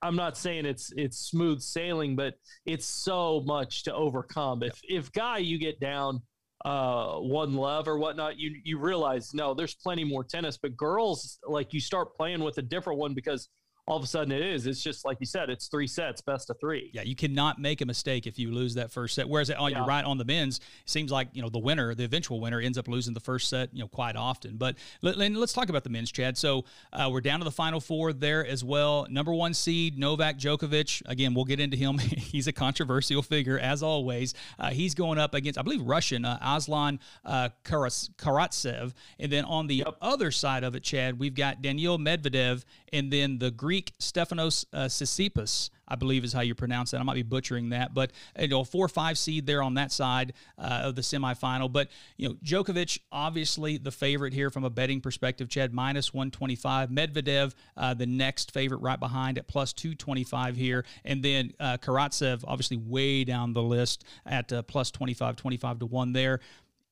[0.03, 2.35] I'm not saying it's it's smooth sailing, but
[2.65, 4.61] it's so much to overcome.
[4.61, 6.21] If if guy you get down
[6.65, 10.57] uh, one love or whatnot, you you realize no, there's plenty more tennis.
[10.57, 13.47] But girls, like you start playing with a different one because
[13.85, 14.65] all of a sudden it is.
[14.65, 16.89] It's just like you said, it's three sets, best of three.
[16.93, 19.27] Yeah, you cannot make a mistake if you lose that first set.
[19.27, 19.77] Whereas oh, yeah.
[19.77, 22.61] you're right on the men's, it seems like you know the winner, the eventual winner,
[22.61, 24.55] ends up losing the first set, you know, quite often.
[24.55, 26.37] But let, us talk about the men's, Chad.
[26.37, 26.63] So
[26.93, 29.05] uh, we're down to the final four there as well.
[29.09, 31.01] Number one seed Novak Djokovic.
[31.05, 31.97] Again, we'll get into him.
[31.99, 34.33] he's a controversial figure as always.
[34.57, 39.67] Uh, he's going up against, I believe, Russian uh, Aslan uh, Karatsev, and then on
[39.67, 39.97] the yep.
[40.01, 42.63] other side of it, Chad, we've got Daniil Medvedev,
[42.93, 46.99] and then the Greek Greek Stefanos uh, I believe is how you pronounce that.
[46.99, 49.91] I might be butchering that, but you know, four or five seed there on that
[49.91, 51.71] side uh, of the semifinal.
[51.73, 55.49] But you know, Djokovic obviously the favorite here from a betting perspective.
[55.49, 56.89] Chad minus one twenty five.
[56.89, 61.51] Medvedev uh, the next favorite right behind at plus two twenty five here, and then
[61.59, 66.41] uh, Karatsev obviously way down the list at uh, plus 25, 25 to one there.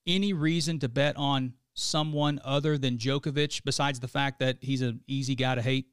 [0.07, 5.01] Any reason to bet on someone other than Djokovic besides the fact that he's an
[5.05, 5.90] easy guy to hate?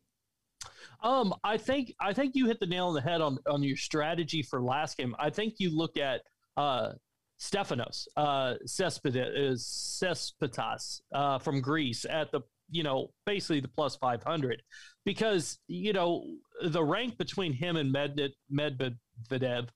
[1.03, 3.77] Um, I think I think you hit the nail on the head on on your
[3.77, 5.15] strategy for last game.
[5.19, 6.23] I think you look at
[6.57, 6.93] uh,
[7.41, 12.41] Stefanos uh, Tsitsipas, uh, uh, from Greece at the
[12.71, 14.63] you know, basically the plus 500
[15.05, 16.25] because, you know,
[16.63, 19.69] the rank between him and Med- Medvedev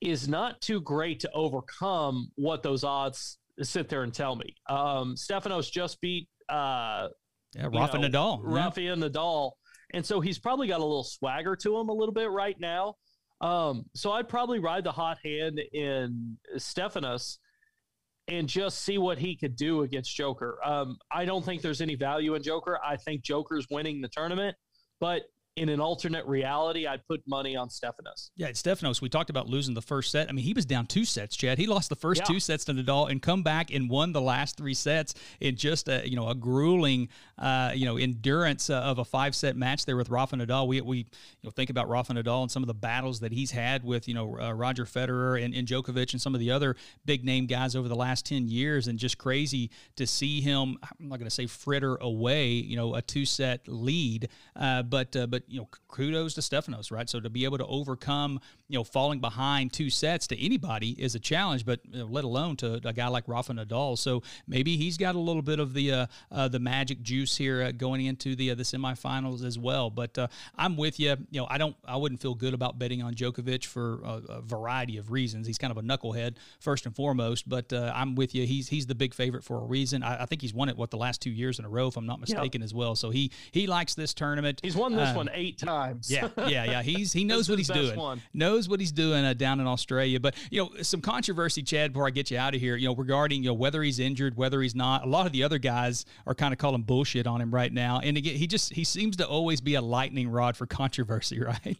[0.00, 4.54] is not too great to overcome what those odds sit there and tell me.
[4.68, 7.08] Um, Stefanos just beat uh,
[7.54, 8.40] yeah, Rafa know, Nadal.
[8.42, 9.08] Rafael yeah.
[9.08, 9.52] Nadal.
[9.94, 12.96] And so he's probably got a little swagger to him a little bit right now.
[13.40, 17.38] Um, so I'd probably ride the hot hand in Stefanos
[18.26, 20.58] and just see what he could do against Joker.
[20.64, 22.80] Um, I don't think there's any value in Joker.
[22.84, 24.56] I think Joker's winning the tournament,
[24.98, 25.22] but
[25.56, 28.30] in an alternate reality, I'd put money on Stefanos.
[28.34, 29.00] Yeah, it's Stefanos.
[29.00, 30.28] We talked about losing the first set.
[30.28, 31.58] I mean, he was down two sets, Chad.
[31.58, 32.26] He lost the first yeah.
[32.26, 35.88] two sets to Nadal and come back and won the last three sets in just
[35.88, 39.86] a you know a grueling uh, you know endurance uh, of a five set match
[39.86, 40.66] there with Rafa Nadal.
[40.66, 41.04] We we you
[41.44, 44.14] know think about Rafa Nadal and some of the battles that he's had with you
[44.14, 46.74] know uh, Roger Federer and, and Djokovic and some of the other
[47.04, 50.78] big name guys over the last ten years, and just crazy to see him.
[50.82, 55.14] I'm not going to say fritter away you know a two set lead, uh, but
[55.14, 57.08] uh, but you know kudos to Stefanos, right?
[57.08, 61.14] So to be able to overcome, you know, falling behind two sets to anybody is
[61.14, 63.96] a challenge, but you know, let alone to a guy like Rafa Nadal.
[63.98, 67.62] So maybe he's got a little bit of the uh, uh, the magic juice here
[67.62, 69.90] uh, going into the uh, the semifinals as well.
[69.90, 71.16] But uh, I'm with you.
[71.30, 74.42] You know, I don't, I wouldn't feel good about betting on Djokovic for a, a
[74.42, 75.46] variety of reasons.
[75.46, 78.46] He's kind of a knucklehead first and foremost, but uh, I'm with you.
[78.46, 80.02] He's he's the big favorite for a reason.
[80.02, 81.96] I, I, think he's won it what the last two years in a row, if
[81.96, 82.96] I'm not mistaken, as well.
[82.96, 84.60] So he he likes this tournament.
[84.62, 86.82] He's won this um, one eight times yeah, yeah, yeah.
[86.82, 87.96] He's he knows what he's doing.
[87.96, 88.22] One.
[88.32, 90.20] Knows what he's doing uh, down in Australia.
[90.20, 91.92] But you know, some controversy, Chad.
[91.92, 94.36] Before I get you out of here, you know, regarding you know whether he's injured,
[94.36, 95.04] whether he's not.
[95.04, 98.00] A lot of the other guys are kind of calling bullshit on him right now.
[98.00, 101.78] And again, he just he seems to always be a lightning rod for controversy, right?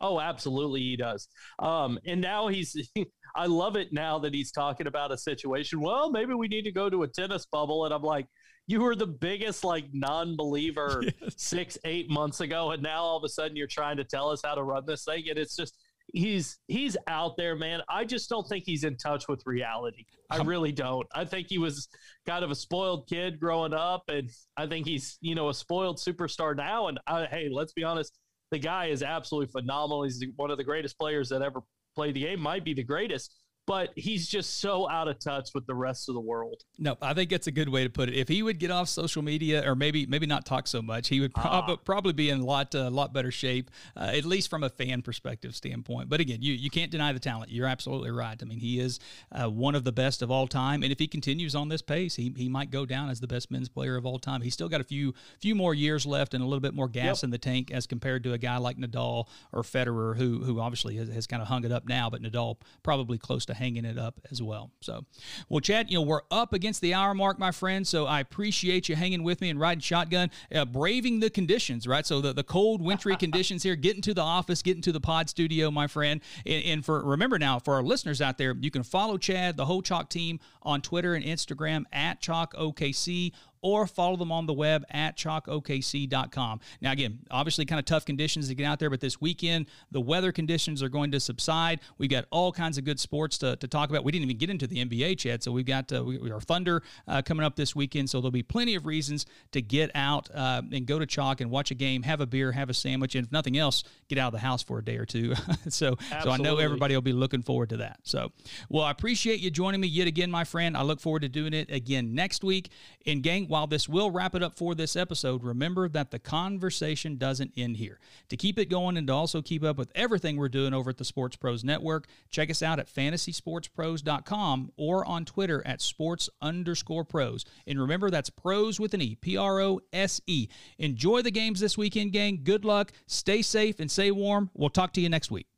[0.00, 1.28] Oh, absolutely, he does.
[1.58, 2.76] Um, and now he's.
[3.36, 5.80] I love it now that he's talking about a situation.
[5.80, 8.26] Well, maybe we need to go to a tennis bubble, and I'm like,
[8.70, 11.34] you were the biggest like non-believer yes.
[11.36, 14.40] six eight months ago and now all of a sudden you're trying to tell us
[14.44, 15.76] how to run this thing and it's just
[16.12, 17.80] he's he's out there man.
[17.88, 20.04] I just don't think he's in touch with reality.
[20.30, 21.06] I really don't.
[21.14, 21.88] I think he was
[22.26, 25.98] kind of a spoiled kid growing up and i think he's you know a spoiled
[25.98, 28.18] superstar now and I, hey let's be honest
[28.50, 30.02] the guy is absolutely phenomenal.
[30.02, 31.60] He's one of the greatest players that ever
[31.94, 33.34] played the game might be the greatest
[33.70, 36.64] but he's just so out of touch with the rest of the world.
[36.76, 38.16] No, I think that's a good way to put it.
[38.16, 41.20] If he would get off social media, or maybe maybe not talk so much, he
[41.20, 41.76] would prob- ah.
[41.76, 45.02] probably be in a lot uh, lot better shape, uh, at least from a fan
[45.02, 46.08] perspective standpoint.
[46.08, 47.52] But again, you you can't deny the talent.
[47.52, 48.36] You're absolutely right.
[48.42, 48.98] I mean, he is
[49.30, 52.16] uh, one of the best of all time, and if he continues on this pace,
[52.16, 54.42] he, he might go down as the best men's player of all time.
[54.42, 57.22] He's still got a few few more years left and a little bit more gas
[57.22, 57.24] yep.
[57.24, 60.96] in the tank as compared to a guy like Nadal or Federer, who who obviously
[60.96, 63.98] has, has kind of hung it up now, but Nadal probably close to hanging it
[63.98, 64.70] up as well.
[64.80, 65.04] So,
[65.48, 67.86] well, Chad, you know, we're up against the hour mark, my friend.
[67.86, 72.06] So I appreciate you hanging with me and riding shotgun, uh, braving the conditions, right?
[72.06, 75.28] So the, the cold, wintry conditions here, getting to the office, getting to the pod
[75.28, 76.20] studio, my friend.
[76.46, 79.66] And, and for remember now, for our listeners out there, you can follow Chad, the
[79.66, 83.32] whole Chalk team on Twitter and Instagram at Chalk OKC
[83.62, 86.60] or follow them on the web at chalkokc.com.
[86.80, 90.00] Now, again, obviously kind of tough conditions to get out there, but this weekend, the
[90.00, 91.80] weather conditions are going to subside.
[91.98, 94.04] We've got all kinds of good sports to, to talk about.
[94.04, 96.82] We didn't even get into the NBA yet, so we've got uh, we, our Thunder
[97.06, 100.62] uh, coming up this weekend, so there'll be plenty of reasons to get out uh,
[100.72, 103.26] and go to Chalk and watch a game, have a beer, have a sandwich, and
[103.26, 105.34] if nothing else, get out of the house for a day or two.
[105.68, 106.22] so, Absolutely.
[106.22, 108.00] so I know everybody will be looking forward to that.
[108.02, 108.32] So,
[108.68, 110.76] well, I appreciate you joining me yet again, my friend.
[110.76, 112.70] I look forward to doing it again next week.
[113.06, 117.16] And gang, while this will wrap it up for this episode, remember that the conversation
[117.16, 117.98] doesn't end here.
[118.28, 120.98] To keep it going and to also keep up with everything we're doing over at
[120.98, 127.04] the Sports Pros Network, check us out at fantasysportspros.com or on Twitter at sports underscore
[127.04, 127.44] pros.
[127.66, 130.46] And remember, that's pros with an E, P R O S E.
[130.78, 132.42] Enjoy the games this weekend, gang.
[132.44, 134.50] Good luck, stay safe, and stay warm.
[134.54, 135.48] We'll talk to you next week.